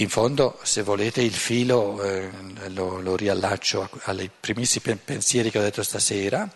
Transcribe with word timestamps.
In 0.00 0.08
fondo, 0.08 0.58
se 0.62 0.80
volete, 0.80 1.20
il 1.20 1.34
filo 1.34 2.02
eh, 2.02 2.30
lo, 2.68 3.02
lo, 3.02 3.16
riallaccio 3.16 3.90
ai 4.04 4.30
primissimi 4.30 4.96
pensieri 4.96 5.50
che 5.50 5.58
ho 5.58 5.62
detto 5.62 5.82
stasera. 5.82 6.48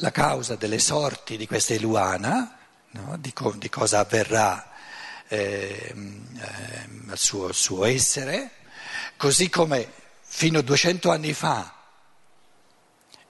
La 0.00 0.10
causa 0.10 0.56
delle 0.56 0.80
sorti 0.80 1.36
di 1.36 1.46
questa 1.46 1.74
Eluana, 1.74 2.58
no? 2.90 3.16
di, 3.20 3.32
co- 3.32 3.54
di, 3.56 3.68
cosa 3.68 4.00
avverrà 4.00 4.72
eh, 5.28 5.94
eh, 5.94 6.88
al, 7.06 7.18
suo, 7.18 7.52
suo 7.52 7.84
essere, 7.84 8.50
così 9.16 9.48
come 9.48 9.92
fino 10.22 10.58
a 10.58 10.62
200 10.62 11.08
anni 11.08 11.32
fa 11.34 11.72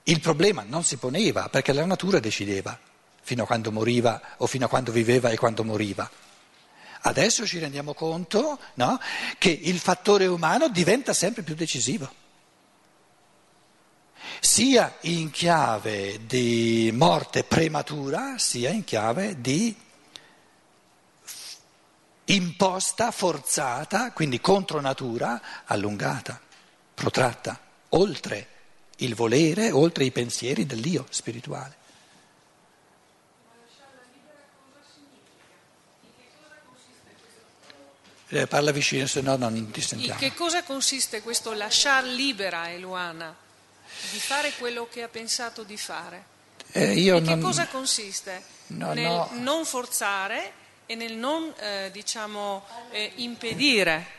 il 0.03 0.19
problema 0.19 0.63
non 0.67 0.83
si 0.83 0.97
poneva 0.97 1.47
perché 1.49 1.73
la 1.73 1.85
natura 1.85 2.19
decideva 2.19 2.77
fino 3.21 3.43
a 3.43 3.45
quando 3.45 3.71
moriva 3.71 4.19
o 4.37 4.47
fino 4.47 4.65
a 4.65 4.67
quando 4.67 4.91
viveva 4.91 5.29
e 5.29 5.37
quando 5.37 5.63
moriva. 5.63 6.09
Adesso 7.01 7.45
ci 7.45 7.59
rendiamo 7.59 7.93
conto 7.93 8.59
no, 8.75 8.99
che 9.37 9.49
il 9.49 9.79
fattore 9.79 10.25
umano 10.27 10.67
diventa 10.67 11.13
sempre 11.13 11.43
più 11.43 11.55
decisivo, 11.55 12.11
sia 14.39 14.97
in 15.01 15.31
chiave 15.31 16.25
di 16.25 16.91
morte 16.93 17.43
prematura, 17.43 18.37
sia 18.37 18.69
in 18.69 18.83
chiave 18.83 19.39
di 19.39 19.75
imposta, 22.25 23.11
forzata, 23.11 24.11
quindi 24.11 24.39
contro 24.39 24.81
natura, 24.81 25.41
allungata, 25.65 26.39
protratta, 26.93 27.59
oltre 27.89 28.47
il 28.97 29.15
volere, 29.15 29.71
oltre 29.71 30.03
i 30.03 30.11
pensieri 30.11 30.65
dell'io 30.65 31.05
spirituale. 31.09 31.77
Eh, 38.31 38.45
parla 38.47 38.71
vicino, 38.71 39.07
se 39.07 39.21
no 39.21 39.35
non 39.37 39.71
ti 39.71 39.81
sentiamo. 39.81 40.13
In 40.13 40.19
che 40.19 40.35
cosa 40.35 40.61
consiste 40.63 41.21
questo 41.21 41.53
lasciar 41.53 42.03
libera 42.03 42.69
Eluana 42.71 43.35
di 44.11 44.19
fare 44.19 44.53
quello 44.59 44.87
che 44.89 45.01
ha 45.01 45.07
pensato 45.07 45.63
di 45.63 45.77
fare? 45.77 46.25
Eh, 46.73 46.93
In 46.93 47.23
non... 47.23 47.23
che 47.23 47.39
cosa 47.39 47.67
consiste? 47.67 48.43
No, 48.67 48.93
nel 48.93 49.05
no. 49.05 49.29
non 49.33 49.65
forzare 49.65 50.51
e 50.85 50.93
nel 50.93 51.15
non, 51.15 51.51
eh, 51.59 51.89
diciamo, 51.91 52.63
eh, 52.91 53.11
impedire. 53.15 54.17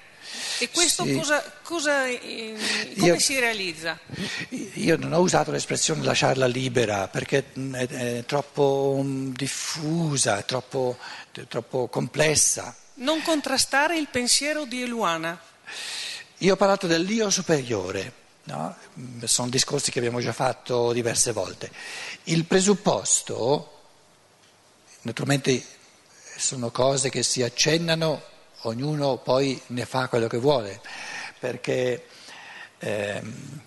E 0.59 0.69
questo 0.71 1.05
Sì. 1.05 1.15
cosa, 1.17 1.43
cosa, 1.63 2.07
eh, 2.07 2.55
come 2.99 3.07
Io- 3.13 3.19
si 3.21 3.39
realizza? 3.39 3.99
Io 4.75 4.97
non 4.97 5.13
ho 5.13 5.21
usato 5.21 5.51
l'espressione 5.51 6.05
lasciarla 6.05 6.47
libera 6.47 7.09
perché 7.09 7.47
mh, 7.53 7.75
è, 7.77 7.87
è 7.87 8.25
troppo 8.27 9.01
mh, 9.03 9.33
diffusa, 9.35 10.39
è 10.39 10.45
troppo, 10.45 10.99
è 11.33 11.47
troppo 11.47 11.87
complessa. 11.89 12.75
Non 13.01 13.23
contrastare 13.23 13.97
il 13.97 14.09
pensiero 14.09 14.67
di 14.67 14.83
Eluana. 14.83 15.41
Io 16.39 16.53
ho 16.53 16.57
parlato 16.57 16.87
dell'io 16.87 17.31
superiore, 17.31 18.13
no? 18.45 18.77
Sono 19.25 19.49
discorsi 19.49 19.91
che 19.91 20.01
abbiamo 20.01 20.21
già 20.21 20.35
fatto 20.35 20.93
diverse 20.93 21.33
volte. 21.33 21.71
Il 22.25 22.45
presupposto, 22.45 23.81
naturalmente 25.01 25.65
sono 26.37 26.71
cose 26.71 27.09
che 27.09 27.23
si 27.23 27.43
accennano, 27.43 28.23
ognuno 28.63 29.17
poi 29.17 29.59
ne 29.69 29.87
fa 29.87 30.09
quello 30.09 30.27
che 30.27 30.37
vuole, 30.37 30.83
perché 31.39 32.07
ehm, 32.81 33.61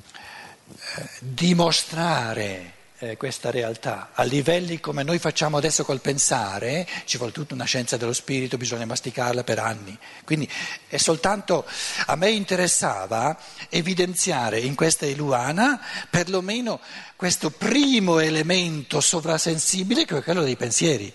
eh, 0.96 1.10
dimostrare 1.22 2.74
eh, 3.04 3.18
questa 3.18 3.52
realtà 3.52 4.12
a 4.14 4.24
livelli 4.24 4.80
come 4.80 5.04
noi 5.04 5.20
facciamo 5.20 5.58
adesso 5.58 5.84
col 5.84 6.00
pensare, 6.00 6.88
ci 7.06 7.18
vuole 7.18 7.34
tutta 7.34 7.54
una 7.54 7.66
scienza 7.66 7.98
dello 7.98 8.14
spirito, 8.14 8.58
bisogna 8.58 8.86
masticarla 8.86 9.44
per 9.44 9.60
anni. 9.60 9.98
Quindi 10.24 10.50
è 10.88 10.98
soltanto 10.98 11.66
a 12.06 12.16
me 12.16 12.30
interessava 12.30 13.38
evidenziare 13.70 14.60
in 14.60 14.76
questa 14.76 15.06
Iluana 15.06 15.82
perlomeno 16.10 16.80
questo 17.16 17.50
primo 17.50 18.20
elemento 18.20 19.02
sovrasensibile 19.02 20.06
che 20.06 20.18
è 20.18 20.24
quello 20.24 20.44
dei 20.44 20.56
pensieri. 20.56 21.14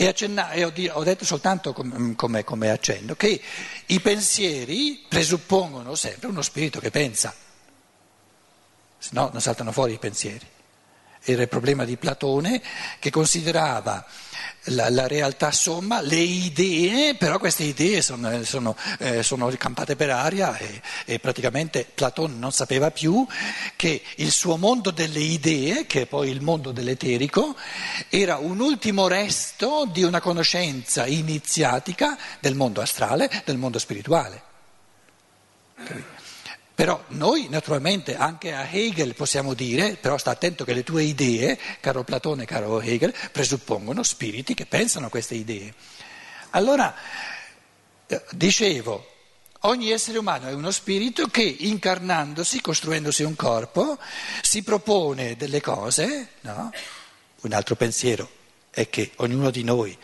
E, 0.00 0.06
accenna- 0.06 0.50
e 0.52 0.64
ho, 0.64 0.70
di- 0.70 0.88
ho 0.88 1.02
detto 1.02 1.24
soltanto 1.24 1.72
come, 1.72 2.44
come 2.44 2.70
accenno 2.70 3.16
che 3.16 3.40
i 3.86 4.00
pensieri 4.00 5.04
presuppongono 5.08 5.96
sempre 5.96 6.28
uno 6.28 6.42
spirito 6.42 6.78
che 6.78 6.90
pensa, 6.90 7.34
se 8.98 9.10
no 9.12 9.30
non 9.32 9.40
saltano 9.40 9.72
fuori 9.72 9.94
i 9.94 9.98
pensieri. 9.98 10.46
Era 11.22 11.42
il 11.42 11.48
problema 11.48 11.84
di 11.84 11.96
Platone 11.96 12.62
che 12.98 13.10
considerava 13.10 14.06
la, 14.70 14.90
la 14.90 15.06
realtà 15.06 15.50
somma, 15.50 16.00
le 16.00 16.16
idee, 16.16 17.14
però 17.14 17.38
queste 17.38 17.64
idee 17.64 18.02
sono, 18.02 18.42
sono, 18.44 18.76
eh, 18.98 19.22
sono 19.22 19.48
campate 19.56 19.96
per 19.96 20.10
aria 20.10 20.56
e, 20.56 20.80
e 21.04 21.18
praticamente 21.18 21.86
Platone 21.92 22.34
non 22.34 22.52
sapeva 22.52 22.90
più 22.90 23.26
che 23.76 24.02
il 24.16 24.30
suo 24.30 24.56
mondo 24.56 24.90
delle 24.90 25.20
idee, 25.20 25.86
che 25.86 26.02
è 26.02 26.06
poi 26.06 26.30
il 26.30 26.40
mondo 26.40 26.72
dell'eterico, 26.72 27.56
era 28.08 28.36
un 28.36 28.60
ultimo 28.60 29.08
resto 29.08 29.88
di 29.90 30.02
una 30.02 30.20
conoscenza 30.20 31.06
iniziatica 31.06 32.18
del 32.40 32.54
mondo 32.54 32.80
astrale, 32.80 33.30
del 33.44 33.56
mondo 33.56 33.78
spirituale. 33.78 34.42
Però 36.78 37.02
noi 37.08 37.48
naturalmente 37.48 38.14
anche 38.14 38.54
a 38.54 38.70
Hegel 38.70 39.16
possiamo 39.16 39.52
dire, 39.52 39.96
però 39.96 40.16
sta 40.16 40.30
attento 40.30 40.64
che 40.64 40.74
le 40.74 40.84
tue 40.84 41.02
idee, 41.02 41.58
caro 41.80 42.04
Platone, 42.04 42.44
caro 42.44 42.80
Hegel, 42.80 43.12
presuppongono 43.32 44.04
spiriti 44.04 44.54
che 44.54 44.64
pensano 44.64 45.08
queste 45.08 45.34
idee. 45.34 45.74
Allora, 46.50 46.94
eh, 48.06 48.22
dicevo, 48.30 49.04
ogni 49.62 49.90
essere 49.90 50.18
umano 50.18 50.46
è 50.46 50.52
uno 50.52 50.70
spirito 50.70 51.26
che 51.26 51.42
incarnandosi, 51.42 52.60
costruendosi 52.60 53.24
un 53.24 53.34
corpo, 53.34 53.98
si 54.40 54.62
propone 54.62 55.34
delle 55.34 55.60
cose, 55.60 56.28
no? 56.42 56.70
Un 57.40 57.52
altro 57.54 57.74
pensiero 57.74 58.30
è 58.70 58.88
che 58.88 59.10
ognuno 59.16 59.50
di 59.50 59.64
noi 59.64 59.98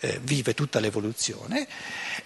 eh, 0.00 0.18
vive 0.22 0.54
tutta 0.54 0.80
l'evoluzione 0.80 1.68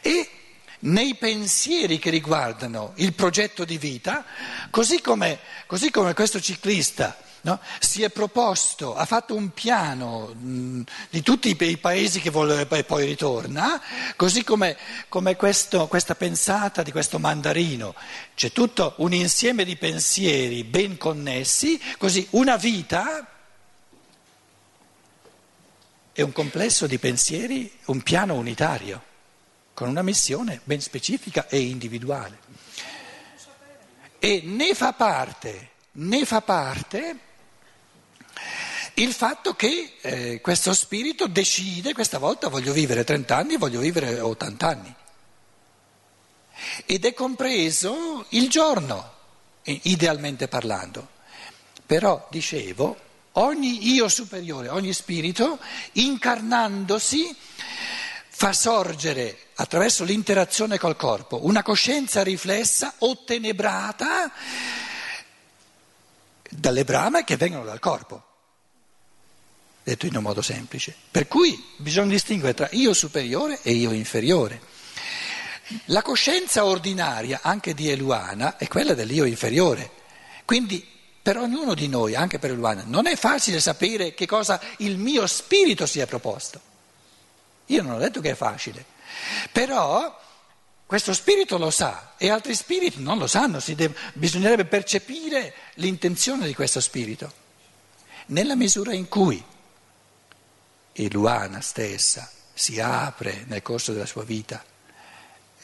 e 0.01 0.40
nei 0.81 1.15
pensieri 1.15 1.99
che 1.99 2.11
riguardano 2.11 2.93
il 2.97 3.13
progetto 3.15 3.65
di 3.65 3.79
vita, 3.79 4.25
così 4.71 5.01
come, 5.01 5.39
così 5.67 5.91
come 5.91 6.15
questo 6.15 6.41
ciclista 6.41 7.17
no, 7.43 7.61
si 7.79 8.03
è 8.03 8.11
proposto, 8.11 8.95
ha 8.95 9.05
fatto 9.05 9.35
un 9.35 9.51
piano 9.51 10.35
mh, 10.35 10.83
di 11.11 11.23
tutti 11.23 11.57
i, 11.59 11.77
paesi 11.77 12.21
che 12.21 12.31
vuole 12.31 12.67
e 12.69 12.85
poi 12.85 13.05
ritorna, 13.07 13.81
così 14.17 14.45
come, 14.45 14.77
come 15.09 15.37
questo- 15.37 15.87
questa 15.87 16.15
pensata 16.15 16.83
di 16.83 16.91
questo 16.91 17.19
mandarino, 17.19 17.95
c'è 18.35 18.53
tutto 18.53 18.95
un 18.99 19.13
insieme 19.13 19.65
di 19.65 19.77
pensieri 19.77 20.65
ben 20.65 20.97
connessi, 20.97 21.81
così 21.99 22.27
una 22.31 22.57
vita 22.57 23.27
è 26.13 26.23
un 26.23 26.33
complesso 26.33 26.87
di 26.87 26.99
pensieri, 26.99 27.73
un 27.87 28.03
piano 28.03 28.35
unitario 28.35 29.09
con 29.81 29.89
una 29.89 30.03
missione 30.03 30.61
ben 30.65 30.83
specifica 30.83 31.49
e 31.49 31.59
individuale. 31.59 32.39
E 34.19 34.43
ne 34.45 34.75
fa 34.75 34.93
parte, 34.93 35.71
ne 35.93 36.27
fa 36.27 36.43
parte 36.43 37.19
il 38.95 39.15
fatto 39.15 39.55
che 39.55 39.95
eh, 40.03 40.41
questo 40.43 40.75
spirito 40.75 41.27
decide, 41.29 41.95
questa 41.95 42.19
volta 42.19 42.49
voglio 42.49 42.75
vivere 42.75 43.05
30 43.05 43.35
anni, 43.35 43.57
voglio 43.57 43.81
vivere 43.81 44.21
80 44.21 44.67
anni. 44.69 44.95
Ed 46.85 47.07
è 47.07 47.15
compreso 47.15 48.27
il 48.31 48.51
giorno, 48.51 49.15
idealmente 49.63 50.47
parlando. 50.47 51.09
Però, 51.87 52.29
dicevo, 52.31 52.99
ogni 53.33 53.95
io 53.95 54.11
superiore, 54.11 54.69
ogni 54.69 54.93
spirito, 54.93 55.59
incarnandosi, 55.93 57.35
fa 58.41 58.55
sorgere 58.55 59.37
attraverso 59.57 60.03
l'interazione 60.03 60.79
col 60.79 60.97
corpo 60.97 61.45
una 61.45 61.63
coscienza 61.63 62.23
riflessa, 62.23 62.95
ottenebrata 62.97 64.33
dalle 66.49 66.85
brame 66.85 67.25
che 67.25 67.37
vengono 67.37 67.67
dal 67.67 67.81
corpo, 67.81 68.25
detto 69.83 70.07
in 70.07 70.17
un 70.17 70.23
modo 70.23 70.41
semplice. 70.41 70.97
Per 71.11 71.29
cui 71.29 71.63
bisogna 71.77 72.13
distinguere 72.13 72.55
tra 72.55 72.69
io 72.71 72.95
superiore 72.95 73.59
e 73.61 73.73
io 73.73 73.93
inferiore. 73.93 74.59
La 75.87 76.01
coscienza 76.01 76.65
ordinaria, 76.65 77.41
anche 77.43 77.75
di 77.75 77.91
Eluana, 77.91 78.57
è 78.57 78.67
quella 78.69 78.95
dell'io 78.95 79.27
inferiore. 79.27 79.91
Quindi 80.47 80.83
per 81.21 81.37
ognuno 81.37 81.75
di 81.75 81.89
noi, 81.89 82.15
anche 82.15 82.39
per 82.39 82.53
Eluana, 82.53 82.85
non 82.87 83.07
è 83.07 83.17
facile 83.17 83.61
sapere 83.61 84.15
che 84.15 84.25
cosa 84.25 84.59
il 84.79 84.97
mio 84.97 85.27
spirito 85.27 85.85
si 85.85 86.01
è 86.01 86.07
proposto. 86.07 86.69
Io 87.71 87.83
non 87.83 87.95
ho 87.95 87.99
detto 87.99 88.21
che 88.21 88.31
è 88.31 88.35
facile, 88.35 88.85
però 89.53 90.19
questo 90.87 91.15
spirito 91.15 91.57
lo 91.57 91.71
sa 91.71 92.15
e 92.17 92.31
altri 92.31 92.55
spiriti 92.55 93.01
non 93.01 93.19
lo 93.19 93.29
sanno, 93.29 93.61
deve- 93.65 93.95
bisognerebbe 94.15 94.65
percepire 94.65 95.55
l'intenzione 95.75 96.47
di 96.47 96.55
questo 96.55 96.81
spirito. 96.81 97.33
Nella 98.27 98.57
misura 98.57 98.93
in 98.93 99.09
cui 99.09 99.43
Eluana 100.93 101.61
stessa 101.61 102.29
si 102.53 102.81
apre 102.81 103.45
nel 103.47 103.63
corso 103.63 103.93
della 103.93 104.07
sua 104.07 104.25
vita, 104.25 104.65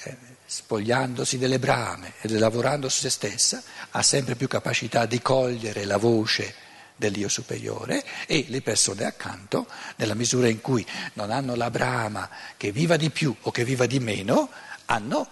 eh, 0.02 0.16
spogliandosi 0.46 1.38
delle 1.38 1.58
brame 1.58 2.14
e 2.20 2.28
lavorando 2.38 2.88
su 2.88 3.00
se 3.00 3.10
stessa, 3.10 3.62
ha 3.90 4.02
sempre 4.02 4.36
più 4.36 4.46
capacità 4.46 5.06
di 5.06 5.20
cogliere 5.20 5.84
la 5.84 5.96
voce 5.96 6.54
dell'io 6.96 7.28
superiore 7.28 8.04
e 8.26 8.46
le 8.48 8.62
persone 8.62 9.04
accanto, 9.04 9.66
nella 9.96 10.14
misura 10.14 10.48
in 10.48 10.60
cui 10.60 10.84
non 11.12 11.30
hanno 11.30 11.54
la 11.54 11.70
brama 11.70 12.28
che 12.56 12.72
viva 12.72 12.96
di 12.96 13.10
più 13.10 13.34
o 13.42 13.50
che 13.50 13.64
viva 13.64 13.86
di 13.86 14.00
meno, 14.00 14.50
hanno 14.86 15.28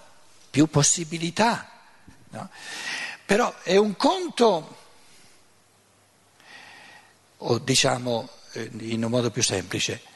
più 0.50 0.69
possibilità. 0.69 1.70
No? 2.31 2.50
Però 3.25 3.55
è 3.62 3.76
un 3.76 3.96
conto, 3.96 4.76
o 7.38 7.58
diciamo 7.58 8.28
eh, 8.52 8.70
in 8.81 9.05
un 9.05 9.10
modo 9.10 9.31
più 9.31 9.43
semplice, 9.43 10.12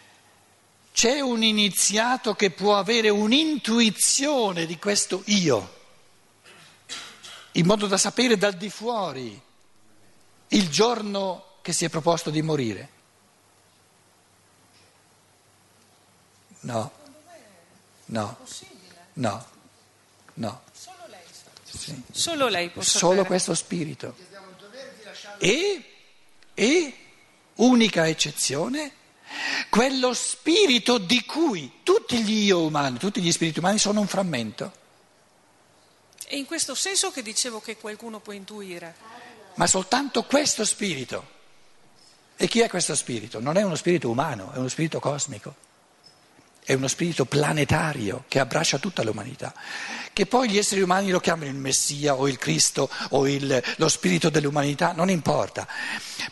c'è 0.92 1.20
un 1.20 1.42
iniziato 1.42 2.34
che 2.34 2.50
può 2.50 2.76
avere 2.76 3.08
un'intuizione 3.08 4.66
di 4.66 4.78
questo 4.78 5.22
io, 5.26 5.76
in 7.52 7.66
modo 7.66 7.86
da 7.86 7.96
sapere 7.96 8.36
dal 8.36 8.54
di 8.54 8.68
fuori 8.68 9.46
il 10.48 10.68
giorno 10.68 11.56
che 11.62 11.72
si 11.72 11.84
è 11.84 11.88
proposto 11.88 12.30
di 12.30 12.42
morire? 12.42 12.88
No, 16.60 16.90
no, 18.06 18.36
no, 19.14 19.46
no. 20.34 20.62
Solo 20.72 20.96
lei, 21.08 21.20
Sì. 21.64 22.02
Solo 22.10 22.48
lei 22.48 22.70
può 22.70 22.82
Solo 22.82 23.10
sapere. 23.10 23.26
questo 23.26 23.54
spirito. 23.54 24.16
E, 25.38 25.84
e, 26.54 26.96
unica 27.56 28.08
eccezione, 28.08 28.92
quello 29.68 30.12
spirito 30.14 30.98
di 30.98 31.24
cui 31.24 31.80
tutti 31.84 32.22
gli 32.24 32.44
io 32.44 32.62
umani, 32.62 32.98
tutti 32.98 33.20
gli 33.20 33.30
spiriti 33.30 33.60
umani 33.60 33.78
sono 33.78 34.00
un 34.00 34.08
frammento, 34.08 34.72
È 36.26 36.34
in 36.34 36.44
questo 36.44 36.74
senso 36.74 37.10
che 37.10 37.22
dicevo 37.22 37.60
che 37.60 37.76
qualcuno 37.76 38.18
può 38.20 38.32
intuire. 38.32 38.94
Ma 39.58 39.66
soltanto 39.66 40.22
questo 40.22 40.64
spirito. 40.64 41.36
E 42.36 42.46
chi 42.46 42.60
è 42.60 42.68
questo 42.68 42.94
spirito? 42.94 43.40
Non 43.40 43.56
è 43.56 43.62
uno 43.62 43.74
spirito 43.74 44.08
umano, 44.08 44.52
è 44.52 44.58
uno 44.58 44.68
spirito 44.68 45.00
cosmico. 45.00 45.66
È 46.64 46.74
uno 46.74 46.86
spirito 46.86 47.24
planetario 47.24 48.24
che 48.28 48.38
abbraccia 48.38 48.78
tutta 48.78 49.02
l'umanità. 49.02 49.52
Che 50.12 50.26
poi 50.26 50.48
gli 50.48 50.58
esseri 50.58 50.80
umani 50.80 51.10
lo 51.10 51.18
chiamano 51.18 51.50
il 51.50 51.56
Messia 51.56 52.14
o 52.14 52.28
il 52.28 52.38
Cristo 52.38 52.88
o 53.10 53.26
il- 53.26 53.60
lo 53.76 53.88
spirito 53.88 54.28
dell'umanità, 54.28 54.92
non 54.92 55.10
importa. 55.10 55.66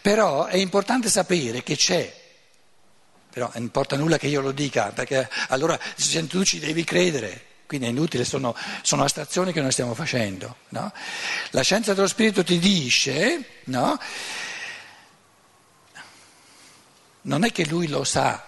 Però 0.01 0.45
è 0.45 0.57
importante 0.57 1.09
sapere 1.09 1.65
che 1.65 1.75
c'è. 1.75 2.25
Però 3.33 3.51
non 3.55 3.63
importa 3.65 3.97
nulla 3.97 4.19
che 4.19 4.29
io 4.29 4.41
lo 4.41 4.53
dica, 4.53 4.93
perché 4.93 5.29
allora 5.49 5.77
tu 6.29 6.45
ci 6.45 6.61
devi 6.61 6.85
credere. 6.85 7.46
Quindi 7.67 7.87
è 7.87 7.91
inutile, 7.91 8.25
sono, 8.25 8.55
sono 8.83 9.03
astrazioni 9.03 9.53
che 9.53 9.61
noi 9.61 9.73
stiamo 9.73 9.95
facendo. 9.95 10.57
no? 10.69 10.93
La 11.51 11.63
scienza 11.63 11.95
dello 11.95 12.07
spirito 12.07 12.45
ti 12.45 12.59
dice, 12.59 13.61
no? 13.65 13.99
non 17.23 17.45
è 17.45 17.51
che 17.51 17.67
lui 17.67 17.89
lo 17.89 18.05
sa, 18.05 18.43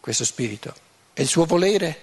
questo 0.00 0.24
spirito, 0.24 0.74
è 1.12 1.20
il 1.20 1.28
suo 1.28 1.44
volere. 1.44 2.02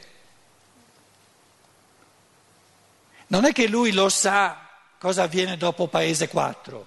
Non 3.28 3.46
è 3.46 3.52
che 3.52 3.68
lui 3.68 3.92
lo 3.92 4.10
sa 4.10 4.70
cosa 5.00 5.24
avviene 5.24 5.58
dopo 5.58 5.88
Paese 5.88 6.28
4. 6.28 6.86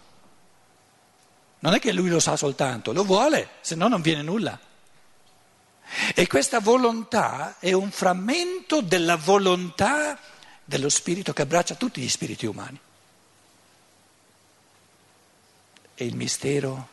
Non 1.58 1.74
è 1.74 1.78
che 1.80 1.92
lui 1.92 2.08
lo 2.08 2.20
sa 2.20 2.36
soltanto, 2.36 2.92
lo 2.92 3.04
vuole, 3.04 3.48
se 3.60 3.74
no 3.74 3.88
non 3.88 4.00
viene 4.00 4.22
nulla. 4.22 4.58
E 6.14 6.26
questa 6.26 6.60
volontà 6.60 7.58
è 7.58 7.72
un 7.72 7.90
frammento 7.90 8.80
della 8.80 9.16
volontà 9.16 10.18
dello 10.64 10.88
spirito 10.88 11.32
che 11.32 11.42
abbraccia 11.42 11.74
tutti 11.74 12.00
gli 12.00 12.08
spiriti 12.08 12.46
umani. 12.46 12.78
È 15.94 16.02
il 16.02 16.16
mistero 16.16 16.88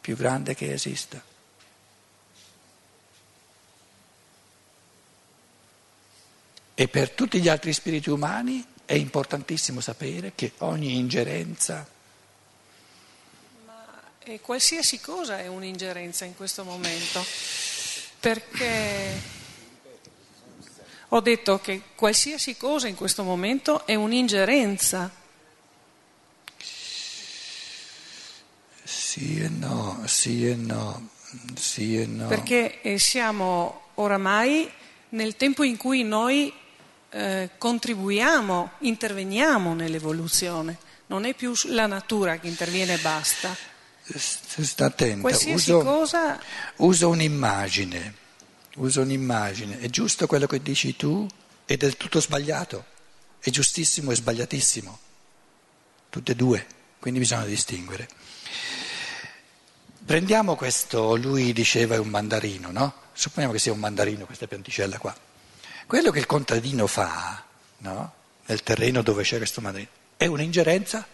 più 0.00 0.16
grande 0.16 0.54
che 0.54 0.72
esista. 0.72 1.22
E 6.74 6.88
per 6.88 7.10
tutti 7.10 7.40
gli 7.40 7.48
altri 7.48 7.72
spiriti 7.72 8.10
umani 8.10 8.64
è 8.84 8.94
importantissimo 8.94 9.80
sapere 9.80 10.32
che 10.34 10.52
ogni 10.58 10.96
ingerenza 10.96 11.86
E 14.30 14.42
qualsiasi 14.42 15.00
cosa 15.00 15.38
è 15.38 15.46
un'ingerenza 15.46 16.26
in 16.26 16.36
questo 16.36 16.62
momento, 16.62 17.24
perché 18.28 19.22
ho 21.08 21.20
detto 21.20 21.58
che 21.60 21.80
qualsiasi 21.94 22.58
cosa 22.58 22.86
in 22.86 22.94
questo 22.94 23.22
momento 23.22 23.86
è 23.86 23.94
un'ingerenza. 23.94 25.10
Sì 28.84 29.40
e 29.40 29.48
no, 29.48 30.02
sì 30.04 30.46
e 30.46 30.56
no, 30.56 31.08
sì 31.54 31.96
e 31.96 32.04
no. 32.04 32.26
Perché 32.26 32.82
eh, 32.82 32.98
siamo 32.98 33.92
oramai 33.94 34.70
nel 35.10 35.36
tempo 35.36 35.62
in 35.62 35.78
cui 35.78 36.02
noi 36.02 36.52
eh, 37.08 37.48
contribuiamo, 37.56 38.72
interveniamo 38.80 39.72
nell'evoluzione, 39.72 40.76
non 41.06 41.24
è 41.24 41.32
più 41.32 41.54
la 41.68 41.86
natura 41.86 42.38
che 42.38 42.48
interviene 42.48 42.92
e 42.92 42.98
basta. 42.98 43.77
Sta 44.16 44.86
attenta, 44.86 45.20
Qualsiasi 45.20 45.70
uso, 45.70 45.82
cosa 45.82 46.40
uso 46.76 47.08
un'immagine, 47.10 48.14
uso 48.76 49.02
un'immagine, 49.02 49.80
è 49.80 49.90
giusto 49.90 50.26
quello 50.26 50.46
che 50.46 50.62
dici 50.62 50.96
tu, 50.96 51.26
è 51.66 51.76
del 51.76 51.98
tutto 51.98 52.20
sbagliato, 52.20 52.84
è 53.38 53.50
giustissimo 53.50 54.10
e 54.10 54.14
sbagliatissimo, 54.14 54.98
tutte 56.08 56.32
e 56.32 56.34
due, 56.34 56.66
quindi 56.98 57.20
bisogna 57.20 57.44
distinguere. 57.44 58.08
Prendiamo 60.06 60.56
questo, 60.56 61.16
lui 61.16 61.52
diceva 61.52 61.96
è 61.96 61.98
un 61.98 62.08
mandarino, 62.08 62.70
no? 62.70 62.94
Supponiamo 63.12 63.52
che 63.52 63.60
sia 63.60 63.72
un 63.72 63.78
mandarino 63.78 64.24
questa 64.24 64.46
pianticella 64.46 64.96
qua. 64.96 65.14
Quello 65.86 66.10
che 66.10 66.20
il 66.20 66.26
contadino 66.26 66.86
fa, 66.86 67.44
no? 67.78 68.14
Nel 68.46 68.62
terreno 68.62 69.02
dove 69.02 69.22
c'è 69.22 69.36
questo 69.36 69.60
mandarino, 69.60 69.90
è 70.16 70.24
un'ingerenza? 70.24 71.06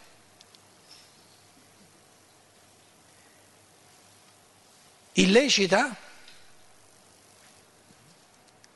Illecita? 5.16 5.96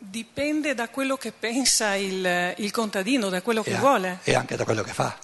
dipende 0.00 0.74
da 0.74 0.88
quello 0.88 1.16
che 1.18 1.32
pensa 1.32 1.94
il, 1.96 2.54
il 2.58 2.70
contadino, 2.70 3.28
da 3.28 3.42
quello 3.42 3.62
che 3.62 3.70
E 3.70 3.74
a- 3.74 3.78
vuole 3.80 4.20
E 4.22 4.34
anche 4.34 4.56
da 4.56 4.64
quello 4.64 4.82
che 4.82 4.92
fa. 4.94 5.18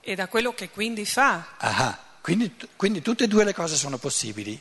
e 0.00 0.14
da 0.14 0.28
quello 0.28 0.54
che 0.54 0.70
quindi 0.70 1.04
fa. 1.04 1.56
Ah, 1.58 1.98
quindi, 2.22 2.54
quindi 2.76 3.02
tutte 3.02 3.24
e 3.24 3.28
due 3.28 3.44
le 3.44 3.52
cose 3.52 3.76
sono 3.76 3.98
possibili. 3.98 4.58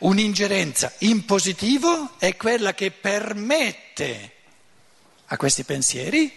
Un'ingerenza 0.00 0.92
in 1.00 1.24
positivo 1.24 2.18
è 2.18 2.36
quella 2.36 2.72
che 2.74 2.90
permette 2.90 4.32
a 5.26 5.36
questi 5.36 5.62
pensieri 5.62 6.32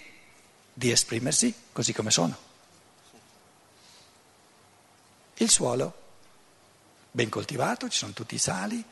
di 0.73 0.91
esprimersi 0.91 1.51
così 1.71 1.93
come 1.93 2.11
sono. 2.11 2.37
Il 5.37 5.49
suolo, 5.49 6.01
ben 7.13 7.29
coltivato, 7.29 7.87
ci 7.89 7.97
sono 7.99 8.11
tutti 8.11 8.33
i 8.33 8.39
sali, 8.39 8.83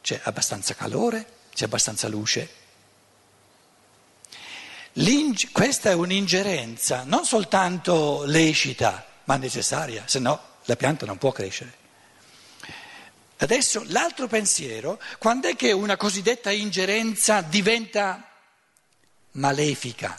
c'è 0.00 0.18
abbastanza 0.24 0.74
calore, 0.74 1.26
c'è 1.52 1.66
abbastanza 1.66 2.08
luce. 2.08 2.64
L'inge- 4.94 5.50
questa 5.52 5.90
è 5.90 5.92
un'ingerenza 5.92 7.02
non 7.04 7.26
soltanto 7.26 8.24
lecita, 8.24 9.06
ma 9.24 9.36
necessaria, 9.36 10.04
se 10.06 10.18
no 10.20 10.40
la 10.64 10.74
pianta 10.74 11.04
non 11.04 11.18
può 11.18 11.32
crescere. 11.32 11.84
Adesso 13.36 13.84
l'altro 13.88 14.26
pensiero, 14.26 14.98
quando 15.18 15.48
è 15.48 15.54
che 15.54 15.70
una 15.72 15.98
cosiddetta 15.98 16.50
ingerenza 16.50 17.42
diventa 17.42 18.26
malefica? 19.32 20.18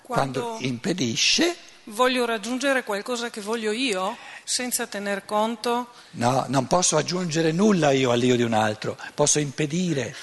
Quando 0.00 0.40
Quando 0.40 0.64
impedisce, 0.64 1.56
voglio 1.86 2.24
raggiungere 2.24 2.84
qualcosa 2.84 3.30
che 3.30 3.40
voglio 3.40 3.70
io, 3.72 4.16
senza 4.44 4.86
tener 4.86 5.24
conto, 5.24 5.88
no, 6.12 6.44
non 6.48 6.66
posso 6.66 6.96
aggiungere 6.96 7.52
nulla 7.52 7.90
io 7.90 8.10
all'io 8.10 8.36
di 8.36 8.42
un 8.42 8.52
altro, 8.52 8.96
posso 9.14 9.38
impedire. 9.38 10.14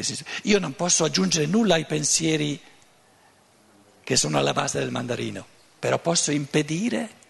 Si- 0.00 0.24
io 0.44 0.58
non 0.58 0.74
posso 0.74 1.04
aggiungere 1.04 1.46
nulla 1.46 1.74
ai 1.74 1.84
pensieri 1.84 2.60
che 4.02 4.16
sono 4.16 4.38
alla 4.38 4.52
base 4.52 4.78
del 4.78 4.90
mandarino, 4.90 5.46
però 5.78 5.98
posso 5.98 6.30
impedire 6.30 7.20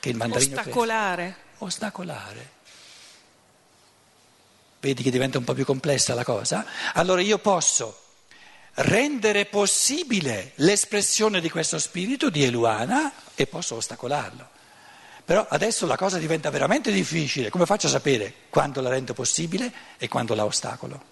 che 0.00 0.10
il 0.10 0.16
mandarino 0.16 0.58
ostacolare. 0.58 1.36
ostacolare. 1.58 2.50
Vedi 4.80 5.02
che 5.02 5.10
diventa 5.10 5.38
un 5.38 5.44
po' 5.44 5.54
più 5.54 5.64
complessa 5.64 6.12
la 6.14 6.24
cosa? 6.24 6.66
Allora 6.94 7.20
io 7.20 7.38
posso 7.38 7.98
rendere 8.74 9.46
possibile 9.46 10.52
l'espressione 10.56 11.40
di 11.40 11.50
questo 11.50 11.78
spirito 11.78 12.30
di 12.30 12.44
Eluana 12.44 13.12
e 13.34 13.46
posso 13.46 13.76
ostacolarlo. 13.76 14.48
Però 15.24 15.46
adesso 15.48 15.86
la 15.86 15.96
cosa 15.96 16.18
diventa 16.18 16.50
veramente 16.50 16.90
difficile. 16.90 17.50
Come 17.50 17.66
faccio 17.66 17.86
a 17.86 17.90
sapere 17.90 18.34
quando 18.50 18.80
la 18.80 18.88
rendo 18.88 19.14
possibile 19.14 19.72
e 19.98 20.08
quando 20.08 20.34
la 20.34 20.44
ostacolo? 20.44 21.10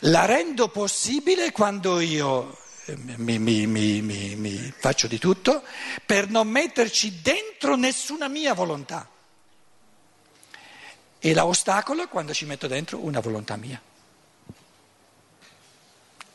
La 0.00 0.24
rendo 0.24 0.68
possibile 0.68 1.50
quando 1.52 1.98
io 2.00 2.56
eh, 2.86 2.96
mi, 2.96 3.38
mi, 3.38 3.66
mi, 3.66 4.02
mi, 4.02 4.72
faccio 4.76 5.06
di 5.06 5.18
tutto 5.18 5.62
per 6.04 6.28
non 6.28 6.48
metterci 6.48 7.20
dentro 7.22 7.76
nessuna 7.76 8.28
mia 8.28 8.54
volontà. 8.54 9.08
E 11.18 11.32
la 11.32 11.46
ostacolo 11.46 12.06
quando 12.08 12.34
ci 12.34 12.44
metto 12.44 12.66
dentro 12.66 12.98
una 13.02 13.20
volontà 13.20 13.56
mia. 13.56 13.80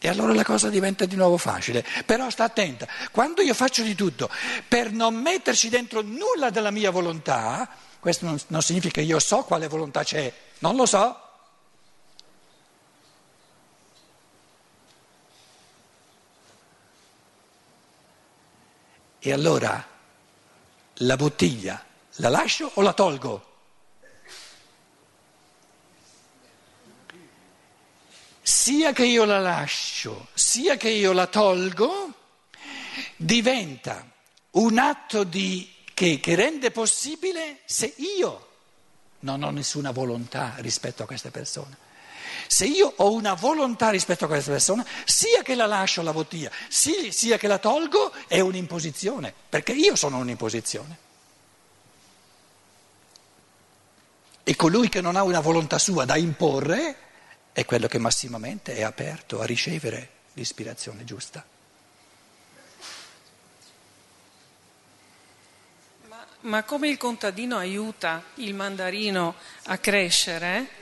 E 0.02 0.08
allora 0.08 0.34
la 0.34 0.46
cosa 0.46 0.70
diventa 0.70 1.06
di 1.06 1.18
nuovo 1.18 1.38
facile. 1.38 1.86
Però 2.06 2.30
sta 2.30 2.46
attenta, 2.46 2.88
quando 3.12 3.42
io 3.42 3.54
faccio 3.54 3.84
di 3.84 3.96
tutto 3.96 4.30
per 4.68 4.92
non 4.92 5.16
metterci 5.16 5.68
dentro 5.68 6.02
nulla 6.02 6.50
della 6.50 6.72
mia 6.72 6.90
volontà, 6.90 7.70
questo 8.00 8.26
non, 8.26 8.40
non 8.48 8.62
significa 8.62 9.02
che 9.02 9.06
io 9.06 9.20
so 9.20 9.44
quale 9.44 9.68
volontà 9.68 10.04
c'è, 10.04 10.34
non 10.60 10.78
lo 10.78 10.86
so. 10.86 11.24
E 19.22 19.34
allora 19.34 19.86
la 20.94 21.16
bottiglia 21.18 21.84
la 22.16 22.30
lascio 22.30 22.72
o 22.76 22.82
la 22.82 22.94
tolgo? 22.94 23.49
Sia 28.70 28.94
che 28.94 29.06
io 29.06 29.26
la 29.26 29.40
lascio, 29.40 30.28
sia 30.36 30.78
che 30.78 30.92
io 30.92 31.12
la 31.12 31.26
tolgo, 31.26 32.14
diventa 33.16 34.08
un 34.52 34.78
atto 34.78 35.24
di, 35.24 35.74
che, 35.92 36.20
che 36.20 36.36
rende 36.36 36.70
possibile 36.70 37.62
se 37.66 37.92
io 37.98 38.48
non 39.22 39.42
ho 39.42 39.50
nessuna 39.50 39.90
volontà 39.90 40.54
rispetto 40.58 41.02
a 41.02 41.08
queste 41.08 41.32
persone. 41.32 41.78
Se 42.46 42.66
io 42.66 42.94
ho 42.98 43.12
una 43.12 43.34
volontà 43.34 43.90
rispetto 43.90 44.26
a 44.26 44.28
questa 44.28 44.52
persona, 44.52 44.86
sia 45.04 45.42
che 45.42 45.56
la 45.56 45.66
lascio 45.66 46.04
la 46.04 46.14
bottiglia, 46.14 46.52
sia 46.68 47.40
che 47.40 47.48
la 47.48 47.58
tolgo, 47.58 48.14
è 48.28 48.40
un'imposizione, 48.40 49.34
perché 49.50 49.72
io 49.72 49.96
sono 49.96 50.18
un'imposizione. 50.18 50.98
E 54.44 54.56
colui 54.56 54.90
che 54.90 55.02
non 55.02 55.16
ha 55.16 55.24
una 55.24 55.40
volontà 55.40 55.80
sua 55.80 56.06
da 56.06 56.18
imporre 56.18 57.08
è 57.60 57.66
quello 57.66 57.88
che 57.88 57.98
massimamente 57.98 58.74
è 58.76 58.84
aperto 58.84 59.42
a 59.42 59.46
ricevere 59.46 60.10
l'ispirazione 60.34 61.04
giusta. 61.04 61.46
Ma, 66.08 66.26
ma 66.42 66.64
come 66.64 66.88
il 66.88 66.98
contadino 66.98 67.58
aiuta 67.58 68.24
il 68.36 68.54
mandarino 68.54 69.36
a 69.66 69.78
crescere? 69.78 70.78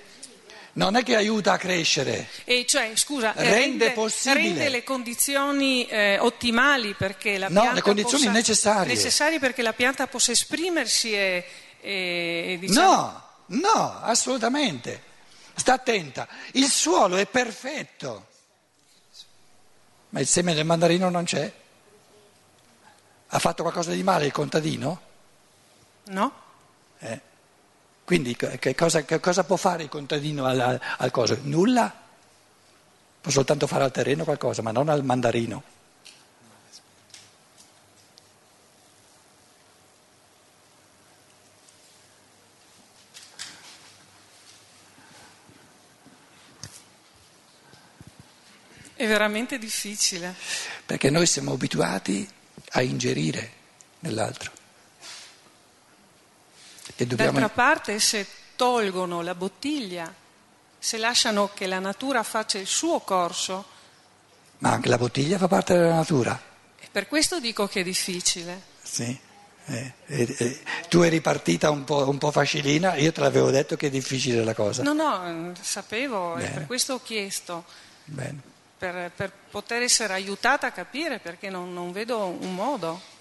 Non 0.73 0.95
è 0.95 1.01
che 1.01 1.15
aiuta 1.15 1.53
a 1.53 1.57
crescere, 1.57 2.29
e 2.43 2.63
cioè, 2.67 2.91
scusa, 2.93 3.33
rende, 3.35 3.55
rende, 3.55 3.91
possibile. 3.93 4.43
rende 4.43 4.69
le 4.69 4.83
condizioni 4.83 5.87
eh, 5.87 6.19
ottimali 6.19 6.93
perché 6.93 7.39
la 7.39 7.47
no, 7.47 7.61
pianta 7.61 7.73
le 7.73 7.81
condizioni 7.81 8.25
possa, 8.25 8.35
necessarie. 8.35 8.93
necessarie 8.93 9.39
perché 9.39 9.63
la 9.63 9.73
pianta 9.73 10.05
possa 10.05 10.31
esprimersi 10.31 11.13
e, 11.13 11.43
e 11.81 12.57
diciamo... 12.59 12.91
No, 13.47 13.59
no, 13.59 13.99
assolutamente. 14.03 15.06
Sta 15.57 15.73
attenta, 15.73 16.27
il 16.53 16.67
suolo 16.67 17.17
è 17.17 17.25
perfetto, 17.25 18.27
ma 20.09 20.19
il 20.19 20.27
seme 20.27 20.53
del 20.53 20.65
mandarino 20.65 21.09
non 21.09 21.23
c'è. 21.23 21.51
Ha 23.29 23.39
fatto 23.39 23.63
qualcosa 23.63 23.91
di 23.91 24.03
male 24.03 24.27
il 24.27 24.31
contadino? 24.31 25.01
No. 26.05 26.31
Eh. 26.99 27.21
Quindi 28.03 28.35
che 28.35 28.75
cosa, 28.75 29.03
che 29.03 29.19
cosa, 29.19 29.43
può 29.43 29.55
fare 29.55 29.83
il 29.83 29.89
contadino 29.89 30.45
al, 30.45 30.79
al 30.97 31.11
coso? 31.11 31.39
Nulla. 31.41 31.91
Può 33.19 33.31
soltanto 33.31 33.65
fare 33.65 33.83
al 33.83 33.91
terreno 33.91 34.23
qualcosa, 34.23 34.61
ma 34.61 34.71
non 34.71 34.89
al 34.89 35.03
mandarino. 35.03 35.63
È 49.07 49.09
veramente 49.09 49.57
difficile. 49.57 50.35
Perché 50.85 51.09
noi 51.09 51.25
siamo 51.25 51.53
abituati 51.53 52.29
a 52.71 52.81
ingerire 52.81 53.51
nell'altro. 53.99 54.51
E 56.93 57.07
dobbiamo... 57.07 57.39
D'altra 57.39 57.49
parte, 57.49 57.99
se 57.99 58.27
tolgono 58.57 59.21
la 59.21 59.33
bottiglia, 59.33 60.13
se 60.77 60.97
lasciano 60.97 61.51
che 61.53 61.67
la 61.67 61.79
natura 61.79 62.21
faccia 62.23 62.57
il 62.57 62.67
suo 62.67 62.99
corso. 62.99 63.65
Ma 64.57 64.73
anche 64.73 64.89
la 64.89 64.97
bottiglia 64.97 65.37
fa 65.37 65.47
parte 65.47 65.73
della 65.73 65.95
natura. 65.95 66.37
E 66.77 66.89
per 66.91 67.07
questo 67.07 67.39
dico 67.39 67.65
che 67.65 67.79
è 67.79 67.83
difficile. 67.83 68.61
Sì. 68.81 69.17
Eh, 69.67 69.93
eh, 70.07 70.35
eh, 70.37 70.59
tu 70.89 70.99
eri 70.99 71.21
partita 71.21 71.69
un 71.69 71.85
po', 71.85 72.09
un 72.09 72.17
po', 72.17 72.31
facilina, 72.31 72.95
io 72.95 73.13
te 73.13 73.21
l'avevo 73.21 73.51
detto 73.51 73.77
che 73.77 73.87
è 73.87 73.89
difficile 73.89 74.43
la 74.43 74.53
cosa. 74.53 74.83
No, 74.83 74.91
no, 74.91 75.53
sapevo, 75.61 76.33
Bene. 76.33 76.49
e 76.49 76.51
per 76.51 76.65
questo 76.65 76.95
ho 76.95 77.01
chiesto. 77.01 77.63
Bene 78.03 78.55
per, 78.77 79.11
per 79.15 79.31
poter 79.49 79.81
essere 79.81 80.13
aiutata 80.13 80.67
a 80.67 80.71
capire 80.71 81.19
perché 81.19 81.49
non, 81.49 81.73
non 81.73 81.91
vedo 81.91 82.25
un 82.25 82.53
modo. 82.53 83.15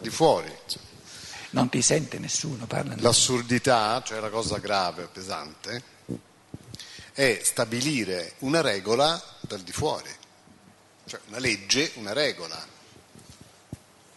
di 0.00 0.10
fuori. 0.10 0.54
Non 1.50 1.68
ti 1.68 1.80
sente 1.82 2.18
nessuno, 2.18 2.66
parla 2.66 2.94
L'assurdità, 2.98 4.02
cioè 4.04 4.20
la 4.20 4.30
cosa 4.30 4.58
grave, 4.58 5.06
pesante, 5.06 5.82
è 7.12 7.40
stabilire 7.42 8.34
una 8.38 8.60
regola 8.60 9.20
dal 9.40 9.60
di 9.60 9.72
fuori, 9.72 10.10
cioè 11.06 11.20
una 11.28 11.38
legge, 11.38 11.92
una 11.94 12.12
regola. 12.12 12.64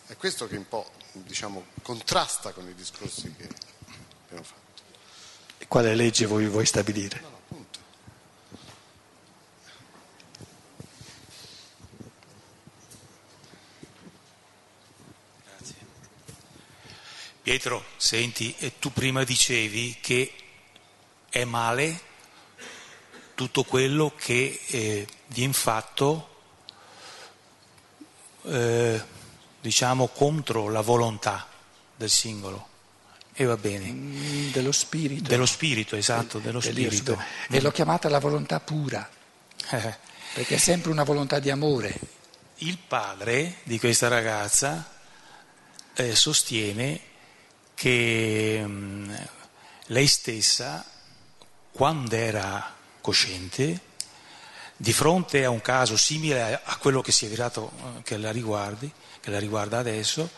È 0.06 0.16
questo 0.18 0.48
che 0.48 0.58
un 0.58 0.68
po' 0.68 0.92
diciamo, 1.14 1.66
contrasta 1.82 2.52
con 2.52 2.68
i 2.68 2.76
discorsi 2.76 3.34
che 3.36 3.48
abbiamo 4.26 4.44
fatto. 4.44 4.61
Quale 5.72 5.96
legge 5.96 6.26
vuoi, 6.26 6.48
vuoi 6.48 6.66
stabilire? 6.66 7.24
Pietro, 17.42 17.86
senti, 17.96 18.54
tu 18.80 18.92
prima 18.92 19.24
dicevi 19.24 20.00
che 20.02 20.34
è 21.30 21.46
male 21.46 22.02
tutto 23.34 23.64
quello 23.64 24.12
che 24.14 24.60
eh, 24.68 25.08
viene 25.28 25.54
fatto, 25.54 26.42
eh, 28.42 29.02
diciamo, 29.62 30.08
contro 30.10 30.68
la 30.68 30.82
volontà 30.82 31.48
del 31.96 32.10
singolo. 32.10 32.71
E 33.42 33.46
va 33.46 33.58
bene. 33.58 33.92
Mm, 33.92 34.52
dello 34.52 34.72
spirito. 34.72 35.28
Dello 35.28 35.48
spirito, 35.48 35.96
esatto, 35.96 36.38
dello 36.38 36.60
spirito. 36.60 37.20
E 37.50 37.60
l'ho 37.60 37.72
chiamata 37.72 38.08
la 38.08 38.20
volontà 38.20 38.60
pura, 38.60 39.10
perché 39.66 40.56
è 40.56 40.58
sempre 40.60 40.92
una 40.92 41.02
volontà 41.02 41.40
di 41.40 41.50
amore. 41.50 42.00
Il 42.58 42.78
padre 42.78 43.56
di 43.64 43.80
questa 43.80 44.10
ragazza 44.10 44.88
eh, 45.96 46.16
sostiene 46.16 47.00
che 47.74 48.64
mh, 48.64 48.70
mm, 48.70 49.14
lei 49.88 50.06
stessa, 50.06 50.86
quando 51.72 52.16
era 52.16 52.76
cosciente, 53.02 53.80
di 54.78 54.94
fronte 54.94 55.46
a 55.46 55.50
un 55.50 55.62
caso 55.62 55.98
simile 55.98 56.62
a 56.64 56.78
quello 56.78 57.02
che 57.02 57.12
si 57.12 57.26
è 57.26 57.30
virato, 57.30 57.72
eh, 57.72 58.04
che 58.04 58.18
la, 58.18 58.30
riguardi, 58.30 58.92
che 59.20 59.32
la 59.32 59.40
riguarda 59.40 59.80
adesso, 59.80 60.30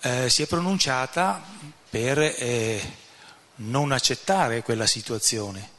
eh, 0.00 0.30
si 0.30 0.42
è 0.42 0.46
pronunciata 0.46 1.42
per 1.88 2.18
eh, 2.18 2.80
non 3.56 3.92
accettare 3.92 4.62
quella 4.62 4.86
situazione. 4.86 5.76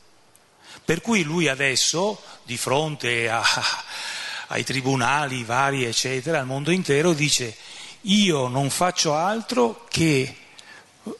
Per 0.83 1.01
cui 1.01 1.23
lui 1.23 1.47
adesso, 1.47 2.21
di 2.43 2.57
fronte 2.57 3.29
a, 3.29 3.43
ai 4.47 4.63
tribunali 4.63 5.43
vari, 5.43 5.85
eccetera, 5.85 6.39
al 6.39 6.45
mondo 6.45 6.71
intero, 6.71 7.13
dice 7.13 7.55
io 8.03 8.47
non 8.47 8.69
faccio 8.69 9.13
altro 9.13 9.85
che 9.89 10.35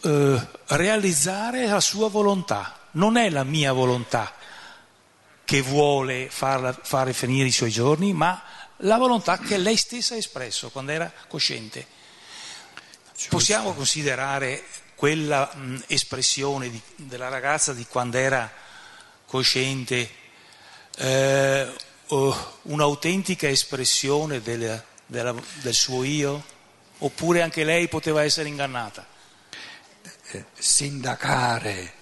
eh, 0.02 0.48
realizzare 0.68 1.68
la 1.68 1.82
sua 1.82 2.10
volontà, 2.10 2.88
non 2.92 3.18
è 3.18 3.30
la 3.30 3.44
mia 3.44 3.74
volontà 3.74 4.34
che 5.44 5.62
vuole 5.62 6.30
farla, 6.30 6.78
fare 6.82 7.12
finire 7.14 7.48
i 7.48 7.52
suoi 7.52 7.72
giorni, 7.72 8.14
ma 8.14 8.42
la 8.78 8.98
volontà 8.98 9.38
che 9.40 9.58
lei 9.58 9.76
stessa 9.76 10.14
ha 10.14 10.18
espresso 10.18 10.70
quando 10.70 10.92
era 10.92 11.12
cosciente. 11.28 11.98
Possiamo 13.28 13.74
considerare 13.74 14.64
quella 14.96 15.52
mh, 15.54 15.84
espressione 15.88 16.70
di, 16.70 16.82
della 16.96 17.28
ragazza 17.28 17.74
di 17.74 17.86
quando 17.86 18.18
era 18.18 18.50
cosciente 19.26 20.10
eh, 20.96 21.74
uh, 22.08 22.36
un'autentica 22.64 23.48
espressione 23.48 24.42
del, 24.42 24.82
della, 25.06 25.36
del 25.62 25.74
suo 25.74 26.04
io? 26.04 26.44
Oppure 27.00 27.42
anche 27.42 27.64
lei 27.64 27.88
poteva 27.88 28.24
essere 28.24 28.48
ingannata? 28.48 29.06
Eh, 30.32 30.46
sindacare 30.58 31.94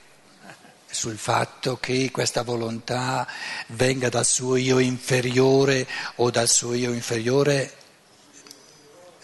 sul 0.86 1.18
fatto 1.18 1.78
che 1.78 2.10
questa 2.12 2.44
volontà 2.44 3.28
venga 3.68 4.10
dal 4.10 4.26
suo 4.26 4.56
io 4.56 4.80
inferiore 4.80 5.88
o 6.16 6.30
dal 6.30 6.48
suo 6.48 6.74
io 6.74 6.94
inferiore 6.94 7.76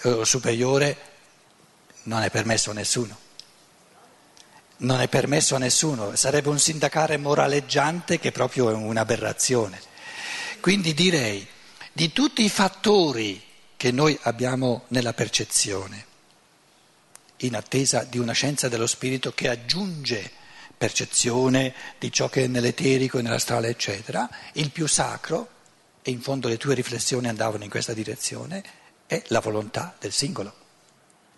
o 0.03 0.23
superiore 0.23 1.11
non 2.03 2.23
è 2.23 2.29
permesso 2.29 2.71
a 2.71 2.73
nessuno. 2.73 3.17
Non 4.77 4.99
è 4.99 5.07
permesso 5.07 5.55
a 5.55 5.59
nessuno, 5.59 6.15
sarebbe 6.15 6.49
un 6.49 6.59
sindacare 6.59 7.17
moraleggiante 7.17 8.19
che 8.19 8.31
proprio 8.31 8.69
è 8.69 8.73
un'aberrazione. 8.73 9.79
Quindi 10.59 10.93
direi 10.93 11.45
di 11.91 12.11
tutti 12.11 12.43
i 12.43 12.49
fattori 12.49 13.41
che 13.77 13.91
noi 13.91 14.17
abbiamo 14.23 14.85
nella 14.89 15.13
percezione, 15.13 16.05
in 17.37 17.55
attesa 17.55 18.03
di 18.03 18.17
una 18.17 18.33
scienza 18.33 18.67
dello 18.67 18.87
spirito 18.87 19.33
che 19.33 19.49
aggiunge 19.49 20.31
percezione 20.75 21.73
di 21.99 22.11
ciò 22.11 22.27
che 22.29 22.45
è 22.45 22.47
nell'eterico 22.47 23.19
nell'astrale, 23.21 23.69
eccetera, 23.69 24.29
il 24.53 24.71
più 24.71 24.87
sacro, 24.87 25.49
e 26.01 26.11
in 26.11 26.21
fondo 26.21 26.49
le 26.49 26.57
tue 26.57 26.73
riflessioni 26.73 27.27
andavano 27.27 27.63
in 27.63 27.69
questa 27.69 27.93
direzione, 27.93 28.63
è 29.05 29.21
la 29.27 29.39
volontà 29.39 29.95
del 29.99 30.11
singolo, 30.11 30.53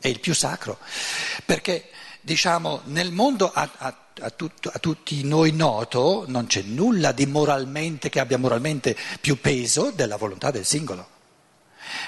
è 0.05 0.09
il 0.09 0.19
più 0.19 0.35
sacro, 0.35 0.77
perché 1.45 1.89
diciamo 2.21 2.81
nel 2.85 3.11
mondo 3.11 3.51
a, 3.51 3.69
a, 3.77 3.97
a, 4.21 4.29
tut, 4.29 4.69
a 4.71 4.77
tutti 4.77 5.23
noi 5.23 5.51
noto 5.51 6.25
non 6.27 6.45
c'è 6.45 6.61
nulla 6.61 7.11
di 7.11 7.25
moralmente 7.25 8.09
che 8.09 8.19
abbia 8.19 8.37
moralmente 8.37 8.95
più 9.19 9.41
peso 9.41 9.89
della 9.89 10.17
volontà 10.17 10.51
del 10.51 10.65
singolo. 10.65 11.13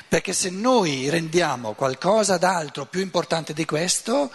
Perché 0.07 0.33
se 0.33 0.49
noi 0.49 1.09
rendiamo 1.09 1.73
qualcosa 1.73 2.37
d'altro 2.37 2.85
più 2.85 2.99
importante 2.99 3.53
di 3.53 3.65
questo, 3.65 4.31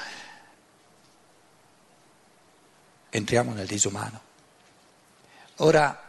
entriamo 3.10 3.52
nel 3.52 3.66
disumano. 3.66 4.20
Ora, 5.56 6.00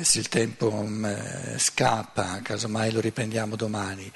se 0.00 0.18
il 0.18 0.28
tempo 0.28 0.68
um, 0.68 1.58
scappa, 1.58 2.40
casomai 2.42 2.90
lo 2.90 3.00
riprendiamo 3.00 3.56
domani, 3.56 4.10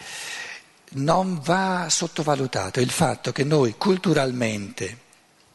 non 0.90 1.40
va 1.40 1.88
sottovalutato 1.90 2.80
il 2.80 2.90
fatto 2.90 3.32
che 3.32 3.44
noi 3.44 3.74
culturalmente, 3.76 5.00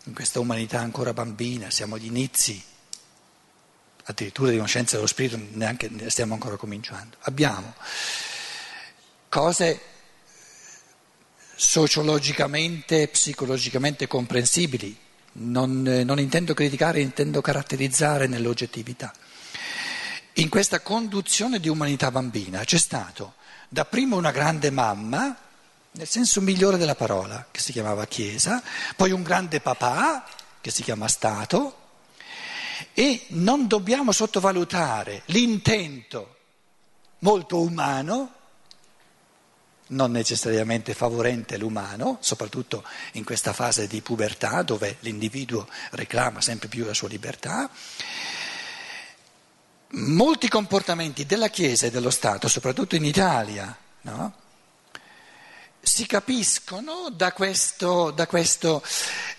in 0.06 0.14
questa 0.14 0.40
umanità 0.40 0.80
ancora 0.80 1.14
bambina, 1.14 1.70
siamo 1.70 1.96
agli 1.96 2.06
inizi, 2.06 2.62
addirittura 4.06 4.52
di 4.52 4.58
una 4.58 4.68
scienza 4.68 4.96
dello 4.96 5.08
spirito, 5.08 5.40
neanche 5.54 5.90
stiamo 6.10 6.34
ancora 6.34 6.58
cominciando, 6.58 7.18
abbiamo 7.22 7.74
cose 9.30 9.82
sociologicamente, 11.56 13.08
psicologicamente 13.08 14.08
comprensibili. 14.08 14.98
Non, 15.34 15.82
non 15.82 16.20
intendo 16.20 16.54
criticare, 16.54 17.00
intendo 17.00 17.40
caratterizzare 17.40 18.28
nell'oggettività. 18.28 19.14
In 20.34 20.50
questa 20.50 20.82
conduzione 20.82 21.62
di 21.62 21.70
umanità 21.70 22.12
bambina 22.12 22.66
c'è 22.66 22.78
stato 22.78 23.36
dapprima 23.74 24.18
una 24.18 24.32
grande 24.32 24.70
mamma, 24.70 25.34
nel 25.92 26.08
senso 26.08 26.42
migliore 26.42 26.76
della 26.78 26.96
parola, 26.96 27.48
che 27.50 27.62
si 27.62 27.72
chiamava 27.72 28.06
Chiesa, 28.06 28.62
poi 28.98 29.12
un 29.12 29.24
grande 29.24 29.62
papà, 29.62 30.26
che 30.60 30.72
si 30.72 30.84
chiama 30.84 31.08
Stato, 31.08 31.78
e 32.94 33.28
non 33.30 33.68
dobbiamo 33.68 34.12
sottovalutare 34.12 35.22
l'intento 35.28 36.36
molto 37.20 37.62
umano 37.62 38.34
non 39.92 40.12
necessariamente 40.12 40.94
favorente 40.94 41.58
l'umano, 41.58 42.18
soprattutto 42.22 42.84
in 43.14 43.24
questa 43.24 43.54
fase 43.54 43.88
di 43.88 44.02
pubertà 44.02 44.62
dove 44.64 44.98
l'individuo 45.02 45.68
reclama 45.92 46.42
sempre 46.42 46.68
più 46.68 46.86
la 46.86 46.94
sua 46.94 47.08
libertà. 47.08 47.70
Molti 49.94 50.48
comportamenti 50.48 51.26
della 51.26 51.50
Chiesa 51.50 51.88
e 51.88 51.92
dello 51.92 52.10
Stato, 52.10 52.48
soprattutto 52.48 52.96
in 52.96 53.04
Italia, 53.04 53.76
no? 54.02 54.34
si 55.82 56.06
capiscono 56.06 57.10
da, 57.12 57.34
questo, 57.34 58.12
da, 58.12 58.28
questo, 58.28 58.84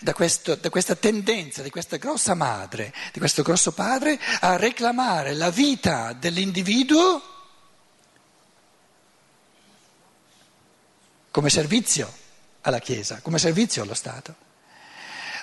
da, 0.00 0.12
questo, 0.12 0.56
da 0.56 0.70
questa 0.70 0.96
tendenza 0.96 1.62
di 1.62 1.70
questa 1.70 1.96
grossa 1.96 2.34
madre, 2.34 2.92
di 3.12 3.20
questo 3.20 3.42
grosso 3.42 3.72
padre 3.72 4.18
a 4.40 4.56
reclamare 4.56 5.34
la 5.34 5.50
vita 5.50 6.12
dell'individuo 6.12 7.22
come 11.30 11.48
servizio 11.48 12.12
alla 12.62 12.80
Chiesa, 12.80 13.20
come 13.22 13.38
servizio 13.38 13.82
allo 13.82 13.94
Stato. 13.94 14.34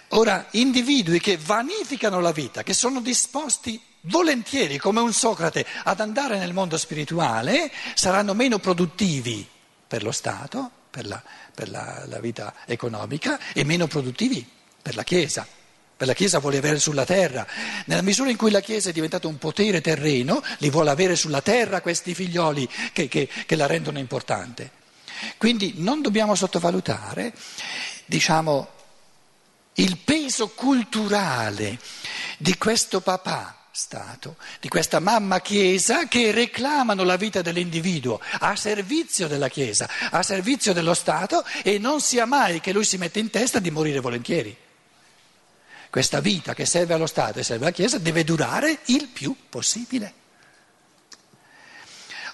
Ora, 0.10 0.48
individui 0.52 1.20
che 1.20 1.38
vanificano 1.38 2.20
la 2.20 2.32
vita, 2.32 2.62
che 2.64 2.74
sono 2.74 3.00
disposti 3.00 3.82
volentieri, 4.02 4.78
come 4.78 5.00
un 5.00 5.14
Socrate, 5.14 5.66
ad 5.84 6.00
andare 6.00 6.38
nel 6.38 6.54
mondo 6.54 6.78
spirituale, 6.78 7.72
saranno 7.94 8.34
meno 8.34 8.60
produttivi 8.60 9.48
per 9.88 10.04
lo 10.04 10.12
Stato, 10.12 10.72
per 10.90 11.08
la, 11.08 11.22
per 11.54 11.70
la, 11.70 12.04
la 12.08 12.20
vita 12.20 12.54
economica, 12.66 13.40
e 13.54 13.64
meno 13.64 13.88
produttivi 13.88 14.48
per 14.82 14.96
la 14.96 15.04
Chiesa. 15.04 15.48
Per 15.98 16.08
la 16.08 16.14
Chiesa 16.14 16.40
vuole 16.40 16.58
avere 16.58 16.80
sulla 16.80 17.04
terra. 17.04 17.46
Nella 17.86 18.02
misura 18.02 18.30
in 18.30 18.38
cui 18.38 18.52
la 18.52 18.62
Chiesa 18.62 18.90
è 18.90 18.94
diventata 18.94 19.28
un 19.28 19.38
potere 19.38 19.82
terreno, 19.82 20.42
li 20.60 20.70
vuole 20.70 20.92
avere 20.92 21.16
sulla 21.16 21.42
terra 21.42 21.82
questi 21.82 22.14
figlioli 22.14 22.70
che, 22.94 23.10
che, 23.10 23.28
che 23.28 23.56
la 23.56 23.66
rendono 23.66 24.00
importante. 24.00 24.72
Quindi 25.38 25.74
non 25.78 26.02
dobbiamo 26.02 26.36
sottovalutare, 26.36 27.34
diciamo, 28.06 28.70
il 29.74 29.98
peso 29.98 30.50
culturale 30.50 31.78
di 32.38 32.58
questo 32.58 33.02
papà 33.02 33.59
Stato, 33.80 34.36
di 34.60 34.68
questa 34.68 35.00
mamma 35.00 35.40
Chiesa 35.40 36.10
che 36.10 36.32
reclamano 36.32 37.06
la 37.06 37.16
vita 37.16 37.42
dell'individuo 37.42 38.20
a 38.40 38.54
servizio 38.58 39.30
della 39.30 39.48
Chiesa, 39.48 39.90
a 40.12 40.22
servizio 40.22 40.74
dello 40.74 40.94
Stato 40.94 41.46
e 41.64 41.78
non 41.80 42.02
sia 42.02 42.26
mai 42.26 42.60
che 42.60 42.74
lui 42.74 42.84
si 42.84 42.98
mette 42.98 43.20
in 43.20 43.30
testa 43.30 43.60
di 43.60 43.72
morire 43.72 44.02
volentieri. 44.02 44.54
Questa 45.90 46.20
vita 46.20 46.54
che 46.54 46.66
serve 46.66 46.94
allo 46.94 47.08
Stato 47.08 47.40
e 47.40 47.44
serve 47.44 47.68
alla 47.68 47.74
Chiesa 47.74 47.98
deve 48.00 48.26
durare 48.26 48.80
il 48.88 49.08
più 49.08 49.34
possibile. 49.48 50.14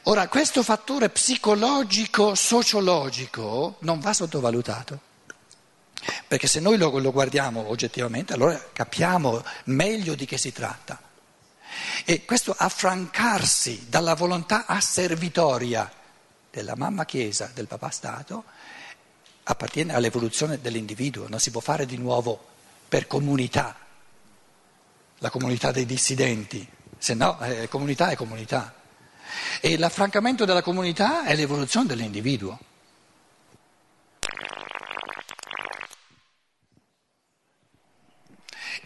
Ora, 0.06 0.28
questo 0.28 0.64
fattore 0.64 1.10
psicologico, 1.10 2.34
sociologico 2.34 3.76
non 3.82 4.00
va 4.00 4.14
sottovalutato, 4.14 5.00
perché 6.28 6.48
se 6.48 6.60
noi 6.60 6.78
lo, 6.78 6.98
lo 6.98 7.12
guardiamo 7.12 7.70
oggettivamente 7.70 8.34
allora 8.34 8.60
capiamo 8.74 9.44
meglio 9.66 10.16
di 10.16 10.26
che 10.26 10.40
si 10.40 10.52
tratta. 10.52 11.05
E 12.04 12.26
questo 12.26 12.54
affrancarsi 12.58 13.86
dalla 13.88 14.16
volontà 14.16 14.66
asservitoria 14.66 15.92
della 16.52 16.76
mamma 16.76 17.06
Chiesa, 17.06 17.52
del 17.54 17.68
papà 17.68 17.90
Stato, 17.90 18.44
appartiene 19.44 19.94
all'evoluzione 19.94 20.60
dell'individuo, 20.60 21.28
non 21.28 21.40
si 21.40 21.52
può 21.52 21.62
fare 21.62 21.86
di 21.86 21.98
nuovo 21.98 22.54
per 22.88 23.08
comunità, 23.08 23.76
la 25.20 25.30
comunità 25.30 25.72
dei 25.72 25.86
dissidenti, 25.86 26.68
se 26.98 27.14
no 27.14 27.40
eh, 27.40 27.68
comunità 27.68 28.10
è 28.10 28.16
comunità. 28.16 28.74
E 29.60 29.78
l'affrancamento 29.78 30.46
della 30.46 30.62
comunità 30.62 31.26
è 31.26 31.36
l'evoluzione 31.36 31.88
dell'individuo. 31.88 32.60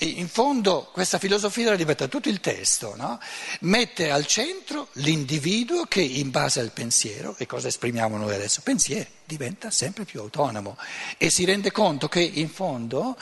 In 0.06 0.28
fondo 0.28 0.90
questa 0.92 1.18
filosofia 1.18 1.76
diventa 1.76 2.08
tutto 2.08 2.30
il 2.30 2.40
testo, 2.40 2.96
no? 2.96 3.20
mette 3.62 4.12
al 4.12 4.26
centro 4.26 4.90
l'individuo 4.94 5.86
che 5.86 6.02
in 6.02 6.32
base 6.32 6.60
al 6.60 6.72
pensiero, 6.72 7.36
e 7.38 7.46
cosa 7.46 7.68
esprimiamo 7.68 8.18
noi 8.18 8.34
adesso? 8.34 8.62
Pensiero, 8.62 9.10
diventa 9.26 9.72
sempre 9.72 10.06
più 10.06 10.20
autonomo 10.22 10.78
e 11.18 11.30
si 11.30 11.46
rende 11.46 11.72
conto 11.72 12.08
che 12.08 12.22
in 12.22 12.50
fondo 12.50 13.18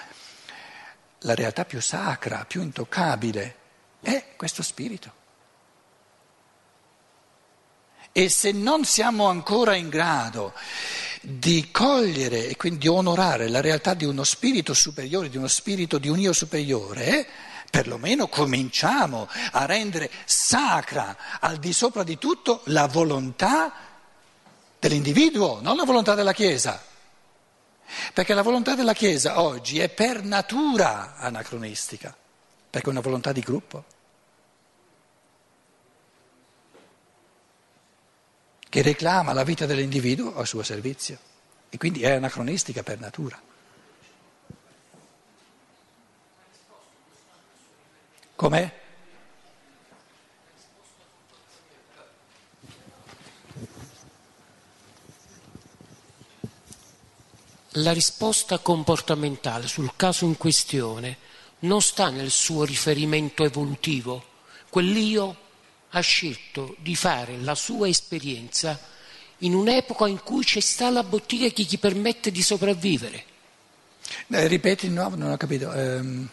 la 1.22 1.34
realtà 1.34 1.66
più 1.66 1.82
sacra, 1.82 2.46
più 2.46 2.62
intoccabile 2.62 3.56
è 4.02 4.34
questo 4.36 4.62
spirito. 4.62 5.14
E 8.12 8.30
se 8.30 8.52
non 8.52 8.86
siamo 8.86 9.28
ancora 9.28 9.76
in 9.76 9.90
grado 9.90 10.54
di 11.22 11.70
cogliere 11.72 12.48
e 12.48 12.56
quindi 12.56 12.80
di 12.80 12.88
onorare 12.88 13.48
la 13.50 13.62
realtà 13.62 13.94
di 13.94 14.06
uno 14.06 14.24
spirito 14.24 14.74
superiore, 14.74 15.30
di 15.30 15.38
uno 15.38 15.48
spirito 15.48 15.98
di 15.98 16.10
un 16.10 16.20
io 16.20 16.34
superiore, 16.34 17.28
perlomeno 17.70 18.28
cominciamo 18.28 19.28
a 19.52 19.66
rendere 19.66 20.10
sacra 20.26 21.40
al 21.40 21.58
di 21.58 21.74
sopra 21.74 22.04
di 22.04 22.18
tutto 22.18 22.62
la 22.66 22.88
volontà 22.88 23.74
dell'individuo, 24.80 25.60
non 25.62 25.76
la 25.76 25.84
volontà 25.84 26.16
della 26.16 26.34
Chiesa. 26.34 26.82
Perché 28.14 28.34
la 28.34 28.42
volontà 28.42 28.76
della 28.76 28.94
Chiesa 28.94 29.42
oggi 29.42 29.80
è 29.80 29.90
per 29.90 30.24
natura 30.24 31.16
anacronistica, 31.18 32.16
perché 32.70 32.88
è 32.88 32.92
una 32.92 33.02
volontà 33.02 33.32
di 33.32 33.42
gruppo. 33.42 33.86
Che 38.78 38.84
reclama 38.84 39.34
la 39.34 39.44
vita 39.44 39.66
dell'individuo 39.66 40.38
a 40.38 40.46
suo 40.46 40.62
servizio 40.62 41.18
e 41.68 41.80
quindi 41.80 42.04
è 42.04 42.12
anacronistica 42.12 42.84
per 42.84 43.00
natura. 43.00 43.42
Com'è? 48.36 48.80
La 57.70 57.94
risposta 57.94 58.60
comportamentale 58.60 59.68
sul 59.68 59.94
caso 59.96 60.26
in 60.26 60.38
questione 60.38 61.18
non 61.62 61.82
sta 61.82 62.12
nel 62.12 62.30
suo 62.30 62.64
riferimento 62.64 63.44
evolutivo. 63.44 64.24
Quell'io 64.70 65.46
ha 65.90 66.00
scelto 66.00 66.76
di 66.80 66.96
fare 66.96 67.38
la 67.38 67.56
sua 67.56 67.88
esperienza 67.88 68.80
in 69.40 69.54
un'epoca 69.54 70.08
in 70.08 70.22
cui 70.24 70.44
c'è 70.44 70.60
sta 70.60 70.90
la 70.90 71.04
bottiglia 71.04 71.50
che 71.50 71.64
gli 71.64 71.78
permette 71.78 72.32
di 72.32 72.42
sopravvivere. 72.42 73.24
Eh, 74.30 74.48
ripeti 74.48 74.88
di 74.88 74.94
nuovo, 74.94 75.16
non 75.16 75.32
ho 75.32 75.38
capito. 75.38 75.72
Ehm... 75.74 76.28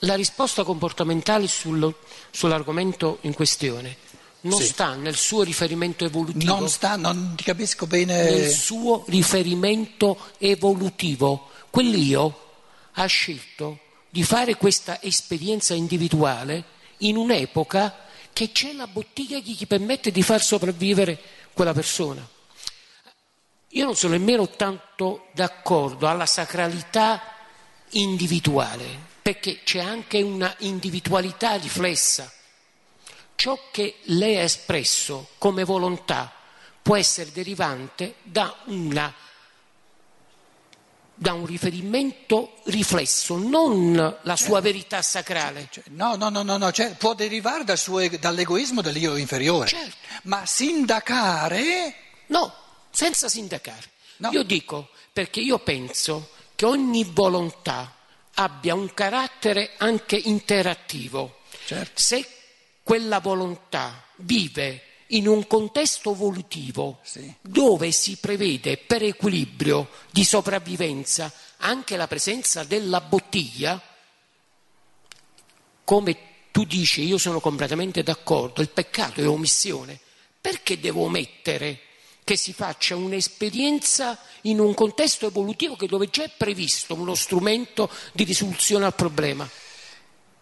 La 0.00 0.14
risposta 0.14 0.62
comportamentale 0.62 1.46
sullo, 1.48 1.98
sull'argomento 2.30 3.18
in 3.22 3.34
questione 3.34 3.96
non 4.42 4.60
Sì. 4.60 4.68
sta 4.68 4.94
nel 4.94 5.16
suo 5.16 5.42
riferimento 5.42 6.04
evolutivo. 6.04 6.58
Non 6.58 6.68
sta, 6.68 6.96
non 6.96 7.34
ti 7.34 7.42
capisco 7.42 7.86
bene. 7.86 8.22
nel 8.30 8.50
suo 8.50 9.04
riferimento 9.08 10.18
evolutivo. 10.38 11.50
Quell'io 11.70 12.40
ha 12.92 13.06
scelto 13.06 13.80
di 14.08 14.22
fare 14.22 14.56
questa 14.56 15.02
esperienza 15.02 15.74
individuale 15.74 16.64
in 16.98 17.16
un'epoca 17.16 17.94
che 18.36 18.52
c'è 18.52 18.74
la 18.74 18.86
bottiglia 18.86 19.40
che 19.40 19.52
gli 19.52 19.66
permette 19.66 20.10
di 20.10 20.22
far 20.22 20.42
sopravvivere 20.42 21.18
quella 21.54 21.72
persona. 21.72 22.22
Io 23.68 23.84
non 23.86 23.96
sono 23.96 24.12
nemmeno 24.12 24.50
tanto 24.50 25.28
d'accordo 25.32 26.06
alla 26.06 26.26
sacralità 26.26 27.22
individuale, 27.92 28.84
perché 29.22 29.62
c'è 29.62 29.78
anche 29.78 30.20
una 30.20 30.54
individualità 30.58 31.54
riflessa. 31.54 32.30
Ciò 33.36 33.58
che 33.70 34.00
lei 34.02 34.36
ha 34.36 34.42
espresso 34.42 35.30
come 35.38 35.64
volontà 35.64 36.30
può 36.82 36.94
essere 36.94 37.32
derivante 37.32 38.16
da, 38.22 38.54
una, 38.66 39.14
da 41.18 41.32
un 41.32 41.46
riferimento 41.46 42.58
riflesso, 42.64 43.36
non 43.38 44.18
la 44.22 44.36
sua 44.36 44.60
verità 44.60 45.00
sacrale. 45.02 45.68
Cioè, 45.70 45.84
No, 45.88 46.14
no, 46.16 46.28
no, 46.28 46.42
no, 46.42 46.56
no, 46.58 46.70
cioè, 46.72 46.94
può 46.96 47.14
derivare 47.14 47.64
dal 47.64 47.78
suo 47.78 48.00
eg- 48.00 48.18
dall'egoismo 48.18 48.82
dell'io 48.82 49.16
inferiore, 49.16 49.66
Certo. 49.68 49.96
ma 50.24 50.44
sindacare 50.46 51.94
No, 52.28 52.52
senza 52.90 53.28
sindacare. 53.28 53.90
No. 54.18 54.30
Io 54.32 54.42
dico 54.42 54.90
perché 55.12 55.40
io 55.40 55.58
penso 55.58 56.30
che 56.54 56.66
ogni 56.66 57.04
volontà 57.04 57.94
abbia 58.34 58.74
un 58.74 58.92
carattere 58.92 59.72
anche 59.78 60.16
interattivo. 60.16 61.38
Certo. 61.64 61.92
Se 62.00 62.26
quella 62.82 63.20
volontà 63.20 64.02
vive 64.16 64.82
in 65.08 65.28
un 65.28 65.46
contesto 65.46 66.12
evolutivo 66.12 66.98
Sì. 67.02 67.32
dove 67.40 67.92
si 67.92 68.16
prevede 68.16 68.76
per 68.76 69.02
equilibrio 69.02 69.88
di 70.10 70.24
sopravvivenza 70.24 71.32
anche 71.58 71.96
la 71.96 72.06
presenza 72.06 72.64
della 72.64 73.00
bottiglia, 73.00 73.80
come 75.84 76.18
tu 76.50 76.64
dici, 76.64 77.04
io 77.04 77.18
sono 77.18 77.40
completamente 77.40 78.02
d'accordo, 78.02 78.62
il 78.62 78.70
peccato 78.70 79.20
è 79.20 79.28
omissione. 79.28 80.00
Perché 80.40 80.78
devo 80.78 81.02
omettere 81.02 81.80
che 82.24 82.36
si 82.36 82.52
faccia 82.52 82.96
un'esperienza 82.96 84.18
in 84.42 84.60
un 84.60 84.74
contesto 84.74 85.26
evolutivo 85.26 85.76
che 85.76 85.86
dove 85.86 86.08
già 86.10 86.24
è 86.24 86.30
previsto 86.36 86.94
uno 86.94 87.14
strumento 87.14 87.90
di 88.12 88.24
risoluzione 88.24 88.84
al 88.84 88.94
problema? 88.94 89.48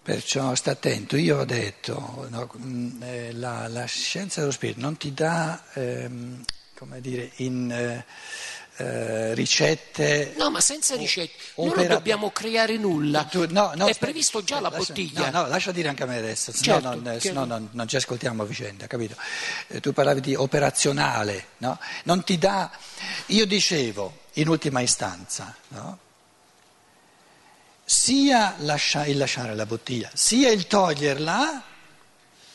Perciò 0.04 0.54
sta 0.54 0.72
attento, 0.72 1.16
io 1.16 1.38
ho 1.38 1.44
detto, 1.46 2.26
no, 2.28 2.46
mh, 2.52 3.02
eh, 3.02 3.32
la, 3.32 3.68
la 3.68 3.86
scienza 3.86 4.40
dello 4.40 4.52
spirito 4.52 4.80
non 4.80 4.98
ti 4.98 5.14
dà, 5.14 5.62
ehm, 5.72 6.44
come 6.76 7.00
dire, 7.00 7.30
in 7.36 7.70
eh, 7.72 8.04
eh, 8.76 9.32
ricette... 9.32 10.34
No, 10.36 10.50
ma 10.50 10.60
senza 10.60 10.94
ricette. 10.94 11.32
Noi 11.56 11.68
opera- 11.68 11.82
non 11.86 11.96
dobbiamo 11.96 12.30
creare 12.32 12.76
nulla. 12.76 13.24
Tu- 13.24 13.46
no, 13.50 13.72
no, 13.76 13.86
è 13.86 13.96
previsto 13.96 14.44
già 14.44 14.56
la 14.60 14.68
lascia- 14.68 14.76
bottiglia. 14.92 15.30
No, 15.30 15.40
no, 15.40 15.48
lascia 15.48 15.72
dire 15.72 15.88
anche 15.88 16.02
a 16.02 16.06
me 16.06 16.18
adesso, 16.18 16.52
Certo, 16.52 16.86
no, 16.86 16.94
non, 16.96 17.08
eh, 17.08 17.32
no 17.32 17.44
non- 17.46 17.68
non 17.72 17.88
ci 17.88 17.96
ascoltiamo 17.96 18.42
a 18.42 18.46
vicenda, 18.46 18.86
capito? 18.86 19.16
Eh, 19.68 19.80
tu 19.80 19.94
parlavi 19.94 20.20
di 20.20 20.34
operazionale, 20.34 21.46
no? 21.58 21.78
Non 22.02 22.22
ti 22.24 22.36
dà... 22.36 22.70
Io 23.28 23.46
dicevo, 23.46 24.18
in 24.34 24.48
ultima 24.48 24.80
istanza, 24.82 25.56
no? 25.68 25.98
Sia 27.84 28.56
il 28.58 29.16
lasciare 29.16 29.54
la 29.54 29.66
bottiglia, 29.66 30.10
sia 30.14 30.50
il 30.50 30.66
toglierla, 30.66 31.62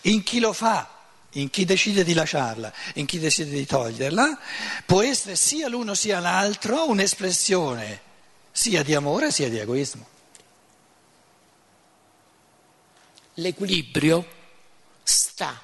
in 0.02 0.24
chi 0.24 0.40
lo 0.40 0.54
fa, 0.54 0.98
in 1.34 1.50
chi 1.50 1.66
decide 1.66 2.04
di 2.04 2.14
lasciarla, 2.14 2.74
in 2.96 3.06
chi 3.06 3.20
decide 3.20 3.52
di 3.52 3.66
toglierla, 3.66 4.40
può 4.86 5.02
essere 5.02 5.36
sia 5.36 5.68
l'uno 5.68 5.94
sia 5.94 6.20
l'altro 6.20 6.88
un'espressione 6.88 8.08
sia 8.52 8.84
di 8.84 8.96
amore 8.96 9.32
sia 9.32 9.50
di 9.50 9.58
egoismo. 9.58 10.08
L'equilibrio 13.36 14.28
sta 15.04 15.62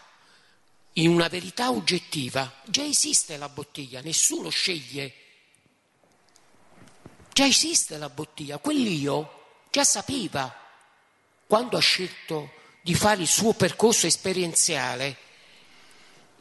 in 0.93 1.10
una 1.10 1.28
verità 1.28 1.71
oggettiva. 1.71 2.54
Già 2.65 2.84
esiste 2.84 3.36
la 3.38 3.49
bottiglia, 3.49 4.01
nessuno 4.01 4.49
sceglie. 4.49 5.13
Già 7.34 7.45
esiste 7.45 7.97
la 7.97 8.10
bottiglia. 8.10 8.60
Quell'io 8.60 9.35
già 9.76 9.84
sapeva 9.84 10.56
quando 11.46 11.76
ha 11.76 11.82
scelto 11.82 12.52
di 12.82 12.96
fare 12.96 13.22
il 13.24 13.28
suo 13.28 13.52
percorso 13.52 14.08
esperienziale 14.08 15.18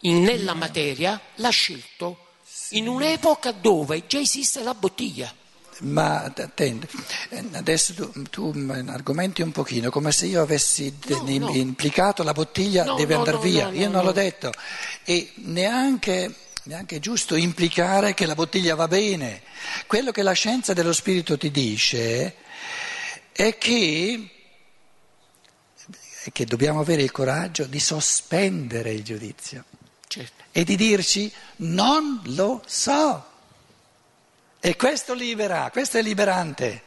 in- 0.02 0.22
nella 0.22 0.54
materia, 0.54 1.20
l'ha 1.36 1.48
scelto 1.50 2.26
in 2.70 2.86
un'epoca 2.86 3.50
dove 3.50 4.06
già 4.06 4.20
esiste 4.20 4.62
la 4.62 4.74
bottiglia. 4.74 5.34
Ma 5.80 6.22
attenti, 6.22 6.86
eh, 7.30 7.44
adesso 7.54 7.92
tu, 7.94 8.22
tu 8.30 8.52
argomenti 8.86 9.42
un 9.42 9.50
pochino 9.50 9.90
come 9.90 10.12
se 10.12 10.26
io 10.26 10.40
avessi 10.40 10.94
de- 11.04 11.16
No, 11.16 11.28
im- 11.28 11.42
no. 11.42 11.50
implicato 11.54 12.22
la 12.22 12.32
bottiglia 12.32 12.84
No, 12.84 12.94
deve 12.94 13.14
andare 13.14 13.38
via, 13.38 13.68
io 13.70 13.86
no, 13.88 13.94
non 13.96 14.04
l'ho 14.04 14.12
detto 14.12 14.52
e 15.02 15.32
neanche, 15.38 16.32
neanche 16.64 16.96
è 16.96 17.00
giusto 17.00 17.34
implicare 17.34 18.14
che 18.14 18.26
la 18.26 18.36
bottiglia 18.36 18.76
va 18.76 18.86
bene. 18.86 19.42
Quello 19.88 20.12
che 20.12 20.22
la 20.22 20.32
scienza 20.34 20.72
dello 20.72 20.92
spirito 20.92 21.36
ti 21.36 21.50
dice 21.50 22.36
è 23.36 23.58
che, 23.58 24.30
è 26.22 26.30
che 26.30 26.44
dobbiamo 26.44 26.78
avere 26.78 27.02
il 27.02 27.10
coraggio 27.10 27.64
di 27.64 27.80
sospendere 27.80 28.92
il 28.92 29.02
giudizio 29.02 29.64
Certo. 30.06 30.44
e 30.52 30.62
di 30.62 30.76
dirci 30.76 31.32
non 31.56 32.20
lo 32.26 32.62
so. 32.64 33.32
E 34.60 34.76
questo 34.76 35.14
libera, 35.14 35.68
questo 35.70 35.98
è 35.98 36.02
liberante. 36.02 36.82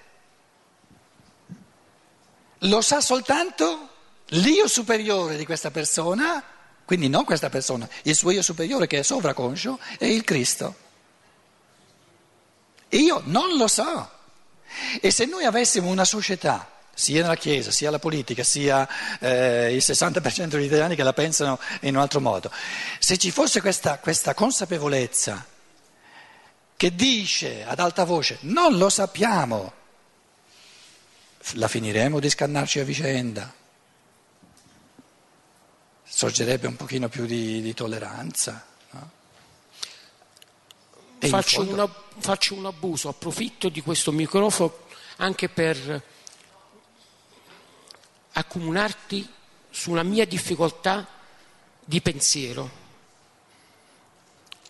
Lo 2.60 2.82
sa 2.82 3.02
soltanto 3.02 3.90
l'io 4.28 4.68
superiore 4.70 5.36
di 5.36 5.46
questa 5.46 5.70
persona, 5.70 6.42
quindi 6.86 7.10
non 7.10 7.26
questa 7.26 7.50
persona, 7.50 7.88
il 8.04 8.16
suo 8.16 8.32
io 8.32 8.42
superiore 8.42 8.88
che 8.88 9.00
è 9.00 9.04
sovraconscio 9.04 9.80
è 10.00 10.06
il 10.06 10.24
Cristo. 10.24 10.76
Io 12.90 13.22
non 13.26 13.58
lo 13.58 13.68
so. 13.68 14.16
E 15.01 15.12
se 15.12 15.25
noi 15.25 15.45
avessimo 15.45 15.89
una 15.89 16.06
società, 16.06 16.69
sia 16.93 17.21
nella 17.21 17.36
Chiesa, 17.36 17.69
sia 17.71 17.91
la 17.91 17.99
politica, 17.99 18.43
sia 18.43 18.88
eh, 19.19 19.73
il 19.73 19.84
60% 19.86 20.47
degli 20.47 20.65
italiani 20.65 20.95
che 20.95 21.03
la 21.03 21.13
pensano 21.13 21.60
in 21.82 21.95
un 21.95 22.01
altro 22.01 22.19
modo, 22.19 22.51
se 22.99 23.17
ci 23.17 23.30
fosse 23.32 23.62
questa, 23.62 23.99
questa 23.99 24.34
consapevolezza 24.34 25.45
che 26.75 26.95
dice 26.95 27.65
ad 27.65 27.80
alta 27.80 28.03
voce 28.03 28.38
non 28.41 28.77
lo 28.77 28.89
sappiamo, 28.89 29.73
la 31.53 31.67
finiremo 31.67 32.19
di 32.19 32.30
scannarci 32.30 32.80
a 32.80 32.84
vicenda. 32.84 33.53
Sorgerebbe 36.03 36.67
un 36.67 36.75
pochino 36.75 37.10
più 37.10 37.25
di, 37.25 37.62
di 37.62 37.73
tolleranza. 37.73 38.65
Faccio, 41.19 41.62
una- 41.62 41.91
faccio 42.19 42.53
un 42.53 42.65
abuso, 42.65 43.10
approfitto 43.10 43.69
di 43.69 43.82
questo 43.82 44.12
microfono 44.12 44.86
anche 45.17 45.49
per 45.49 46.03
accomunarti 48.34 49.27
su 49.69 49.91
una 49.91 50.03
mia 50.03 50.25
difficoltà 50.25 51.08
di 51.84 52.01
pensiero. 52.01 52.86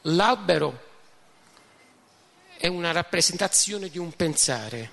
L'albero 0.03 0.85
è 2.57 2.67
una 2.67 2.91
rappresentazione 2.91 3.89
di 3.89 3.97
un 3.97 4.13
pensare. 4.15 4.91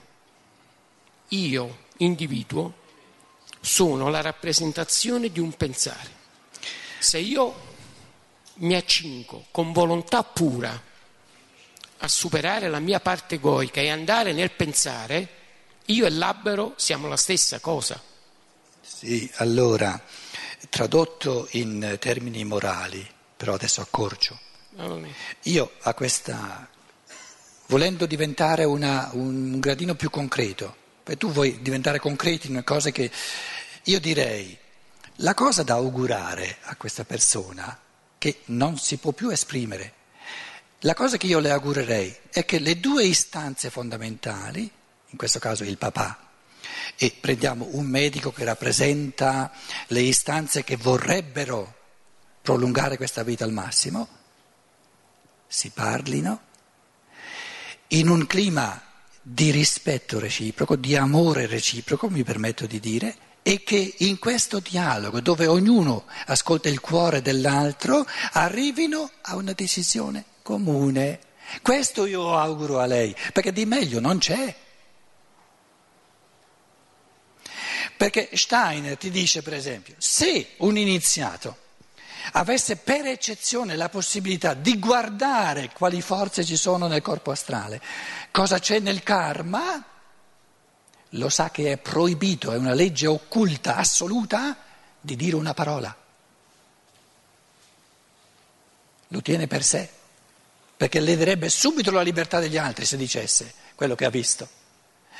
Io, 1.28 1.84
individuo, 1.98 2.82
sono 3.60 4.08
la 4.10 4.20
rappresentazione 4.20 5.30
di 5.30 5.38
un 5.40 5.52
pensare. 5.56 6.22
Se 6.98 7.18
io 7.18 7.72
mi 8.54 8.74
accingo 8.74 9.46
con 9.50 9.72
volontà 9.72 10.22
pura 10.24 10.92
a 11.98 12.08
superare 12.08 12.68
la 12.68 12.80
mia 12.80 13.00
parte 13.00 13.36
egoica 13.36 13.80
e 13.80 13.88
andare 13.88 14.32
nel 14.32 14.50
pensare, 14.50 15.28
io 15.86 16.06
e 16.06 16.10
l'albero 16.10 16.74
siamo 16.76 17.08
la 17.08 17.16
stessa 17.16 17.60
cosa. 17.60 18.00
Sì, 18.80 19.30
allora, 19.36 20.00
tradotto 20.68 21.48
in 21.52 21.96
termini 21.98 22.44
morali, 22.44 23.06
però 23.36 23.54
adesso 23.54 23.80
accorcio, 23.80 24.38
io 25.42 25.72
a 25.82 25.94
questa, 25.94 26.68
volendo 27.66 28.06
diventare 28.06 28.64
una, 28.64 29.10
un 29.12 29.60
gradino 29.60 29.94
più 29.94 30.10
concreto, 30.10 30.76
tu 31.18 31.30
vuoi 31.30 31.60
diventare 31.62 31.98
concreti 31.98 32.50
in 32.50 32.62
cose 32.64 32.90
che 32.92 33.10
io 33.84 34.00
direi, 34.00 34.56
la 35.18 35.34
cosa 35.34 35.62
da 35.62 35.74
augurare 35.74 36.58
a 36.62 36.76
questa 36.76 37.04
persona 37.04 37.78
che 38.18 38.40
non 38.46 38.78
si 38.78 38.96
può 38.96 39.12
più 39.12 39.28
esprimere, 39.28 39.92
la 40.84 40.92
cosa 40.94 41.16
che 41.16 41.26
io 41.26 41.38
le 41.38 41.50
augurerei 41.50 42.14
è 42.30 42.44
che 42.44 42.58
le 42.58 42.78
due 42.78 43.04
istanze 43.04 43.70
fondamentali, 43.70 44.70
in 45.06 45.16
questo 45.16 45.38
caso 45.38 45.64
il 45.64 45.78
papà, 45.78 46.18
e 46.96 47.16
prendiamo 47.18 47.68
un 47.72 47.86
medico 47.86 48.32
che 48.32 48.44
rappresenta 48.44 49.50
le 49.88 50.00
istanze 50.00 50.62
che 50.62 50.76
vorrebbero 50.76 51.74
prolungare 52.42 52.98
questa 52.98 53.22
vita 53.22 53.44
al 53.44 53.52
massimo, 53.52 54.08
si 55.46 55.70
parlino 55.70 56.40
in 57.88 58.08
un 58.08 58.26
clima 58.26 58.82
di 59.22 59.50
rispetto 59.50 60.18
reciproco, 60.18 60.76
di 60.76 60.96
amore 60.96 61.46
reciproco, 61.46 62.10
mi 62.10 62.24
permetto 62.24 62.66
di 62.66 62.78
dire, 62.78 63.16
e 63.42 63.62
che 63.62 63.94
in 63.98 64.18
questo 64.18 64.60
dialogo, 64.60 65.20
dove 65.20 65.46
ognuno 65.46 66.04
ascolta 66.26 66.68
il 66.68 66.80
cuore 66.80 67.22
dell'altro, 67.22 68.06
arrivino 68.32 69.10
a 69.22 69.36
una 69.36 69.52
decisione 69.52 70.32
comune. 70.44 71.20
Questo 71.62 72.04
io 72.04 72.36
auguro 72.36 72.78
a 72.78 72.86
lei, 72.86 73.16
perché 73.32 73.50
di 73.50 73.64
meglio 73.64 73.98
non 73.98 74.18
c'è. 74.18 74.54
Perché 77.96 78.28
Steiner 78.34 78.98
ti 78.98 79.10
dice, 79.10 79.42
per 79.42 79.54
esempio, 79.54 79.94
se 79.98 80.50
un 80.58 80.76
iniziato 80.76 81.62
avesse 82.32 82.76
per 82.76 83.06
eccezione 83.06 83.76
la 83.76 83.88
possibilità 83.88 84.54
di 84.54 84.78
guardare 84.78 85.70
quali 85.72 86.00
forze 86.02 86.44
ci 86.44 86.56
sono 86.56 86.86
nel 86.88 87.02
corpo 87.02 87.30
astrale, 87.30 87.80
cosa 88.30 88.58
c'è 88.58 88.80
nel 88.80 89.02
karma, 89.02 89.82
lo 91.10 91.28
sa 91.28 91.50
che 91.50 91.72
è 91.72 91.78
proibito, 91.78 92.52
è 92.52 92.56
una 92.56 92.74
legge 92.74 93.06
occulta, 93.06 93.76
assoluta, 93.76 94.56
di 95.00 95.16
dire 95.16 95.36
una 95.36 95.54
parola. 95.54 95.96
Lo 99.08 99.22
tiene 99.22 99.46
per 99.46 99.62
sé, 99.62 99.88
perché 100.76 101.00
lederebbe 101.00 101.48
subito 101.48 101.90
la 101.90 102.02
libertà 102.02 102.40
degli 102.40 102.56
altri 102.56 102.84
se 102.84 102.96
dicesse 102.96 103.52
quello 103.74 103.94
che 103.94 104.04
ha 104.04 104.10
visto. 104.10 104.48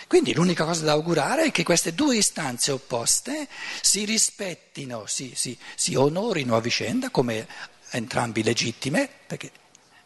Quindi 0.07 0.35
l'unica 0.35 0.65
cosa 0.65 0.85
da 0.85 0.93
augurare 0.93 1.45
è 1.45 1.51
che 1.51 1.63
queste 1.63 1.95
due 1.95 2.17
istanze 2.17 2.73
opposte 2.73 3.49
si 3.81 4.05
rispettino, 4.05 5.07
si, 5.07 5.33
si, 5.35 5.57
si 5.75 5.95
onorino 5.95 6.57
a 6.57 6.61
vicenda 6.61 7.11
come 7.11 7.47
entrambi 7.91 8.43
legittime, 8.43 9.09
perché 9.27 9.51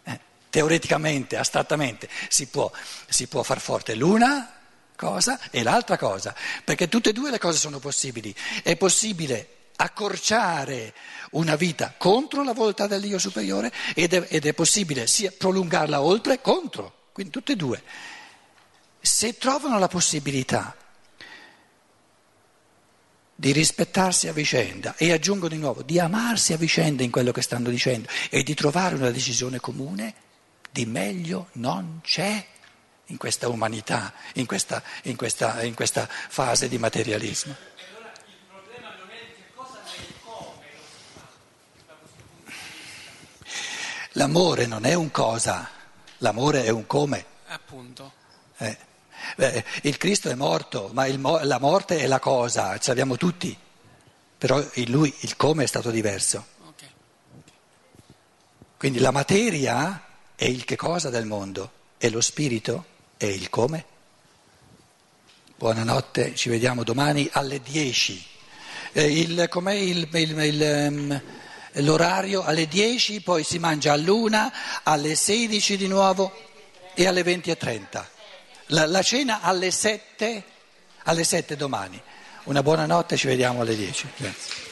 eh, 0.04 0.20
teoreticamente, 0.50 1.36
astrattamente 1.36 2.08
si 2.28 2.46
può, 2.46 2.70
si 3.08 3.26
può 3.26 3.42
far 3.42 3.60
forte 3.60 3.94
l'una 3.94 4.52
cosa 4.94 5.38
e 5.50 5.62
l'altra 5.62 5.96
cosa, 5.96 6.34
perché 6.64 6.88
tutte 6.88 7.10
e 7.10 7.12
due 7.12 7.30
le 7.30 7.38
cose 7.38 7.58
sono 7.58 7.78
possibili. 7.78 8.34
È 8.62 8.76
possibile 8.76 9.57
accorciare 9.80 10.94
una 11.32 11.56
vita 11.56 11.94
contro 11.96 12.42
la 12.42 12.52
volontà 12.52 12.86
dell'io 12.86 13.18
superiore 13.18 13.72
ed 13.94 14.12
è, 14.12 14.26
ed 14.28 14.46
è 14.46 14.54
possibile 14.54 15.06
sia 15.06 15.32
prolungarla 15.36 16.02
oltre 16.02 16.40
contro, 16.40 17.10
quindi 17.12 17.32
tutte 17.32 17.52
e 17.52 17.56
due 17.56 17.82
se 19.00 19.38
trovano 19.38 19.78
la 19.78 19.88
possibilità 19.88 20.76
di 23.34 23.52
rispettarsi 23.52 24.26
a 24.26 24.32
vicenda 24.32 24.96
e 24.96 25.12
aggiungo 25.12 25.48
di 25.48 25.56
nuovo 25.56 25.82
di 25.82 25.98
amarsi 25.98 26.52
a 26.52 26.56
vicenda 26.56 27.04
in 27.04 27.10
quello 27.10 27.30
che 27.30 27.42
stanno 27.42 27.70
dicendo 27.70 28.08
e 28.28 28.42
di 28.42 28.54
trovare 28.54 28.96
una 28.96 29.10
decisione 29.10 29.60
comune, 29.60 30.14
di 30.70 30.86
meglio 30.86 31.48
non 31.52 32.00
c'è 32.02 32.44
in 33.06 33.16
questa 33.16 33.48
umanità, 33.48 34.12
in 34.34 34.44
questa, 34.44 34.82
in 35.04 35.16
questa, 35.16 35.62
in 35.62 35.74
questa 35.74 36.06
fase 36.08 36.68
di 36.68 36.78
materialismo. 36.78 37.56
L'amore 44.18 44.66
non 44.66 44.84
è 44.84 44.94
un 44.94 45.12
cosa, 45.12 45.70
l'amore 46.18 46.64
è 46.64 46.70
un 46.70 46.88
come. 46.88 47.24
Appunto. 47.46 48.12
Eh. 48.56 48.76
Beh, 49.36 49.64
il 49.82 49.96
Cristo 49.96 50.28
è 50.28 50.34
morto, 50.34 50.90
ma 50.92 51.06
il, 51.06 51.20
la 51.20 51.60
morte 51.60 52.00
è 52.00 52.06
la 52.08 52.18
cosa, 52.18 52.76
ce 52.78 52.88
l'abbiamo 52.88 53.16
tutti, 53.16 53.56
però 54.36 54.60
in 54.74 54.90
lui 54.90 55.14
il 55.20 55.36
come 55.36 55.62
è 55.62 55.66
stato 55.68 55.92
diverso. 55.92 56.56
Quindi 58.76 58.98
la 58.98 59.12
materia 59.12 60.04
è 60.34 60.46
il 60.46 60.64
che 60.64 60.74
cosa 60.74 61.10
del 61.10 61.26
mondo 61.26 61.70
e 61.98 62.10
lo 62.10 62.20
spirito 62.20 62.86
è 63.16 63.26
il 63.26 63.48
come. 63.48 63.84
Buonanotte, 65.56 66.34
ci 66.34 66.48
vediamo 66.48 66.82
domani 66.82 67.28
alle 67.34 67.60
10. 67.60 68.26
Eh, 68.94 69.20
il, 69.20 69.46
com'è 69.48 69.74
il, 69.74 70.08
il, 70.12 70.88
um, 70.90 71.22
l'orario? 71.74 72.42
Alle 72.42 72.66
10, 72.66 73.20
poi 73.20 73.44
si 73.44 73.58
mangia 73.58 73.92
all'una, 73.92 74.52
alle 74.82 75.14
16 75.14 75.76
di 75.76 75.86
nuovo 75.86 76.32
e 76.94 77.06
alle 77.06 77.22
20.30. 77.22 78.04
La, 78.66 78.86
la 78.86 79.02
cena 79.02 79.40
alle 79.40 79.70
7, 79.70 80.42
alle 81.04 81.24
7 81.24 81.56
domani. 81.56 82.00
Una 82.44 82.62
buona 82.62 82.86
notte, 82.86 83.16
ci 83.16 83.26
vediamo 83.26 83.60
alle 83.60 83.76
10. 83.76 84.08
Grazie. 84.16 84.67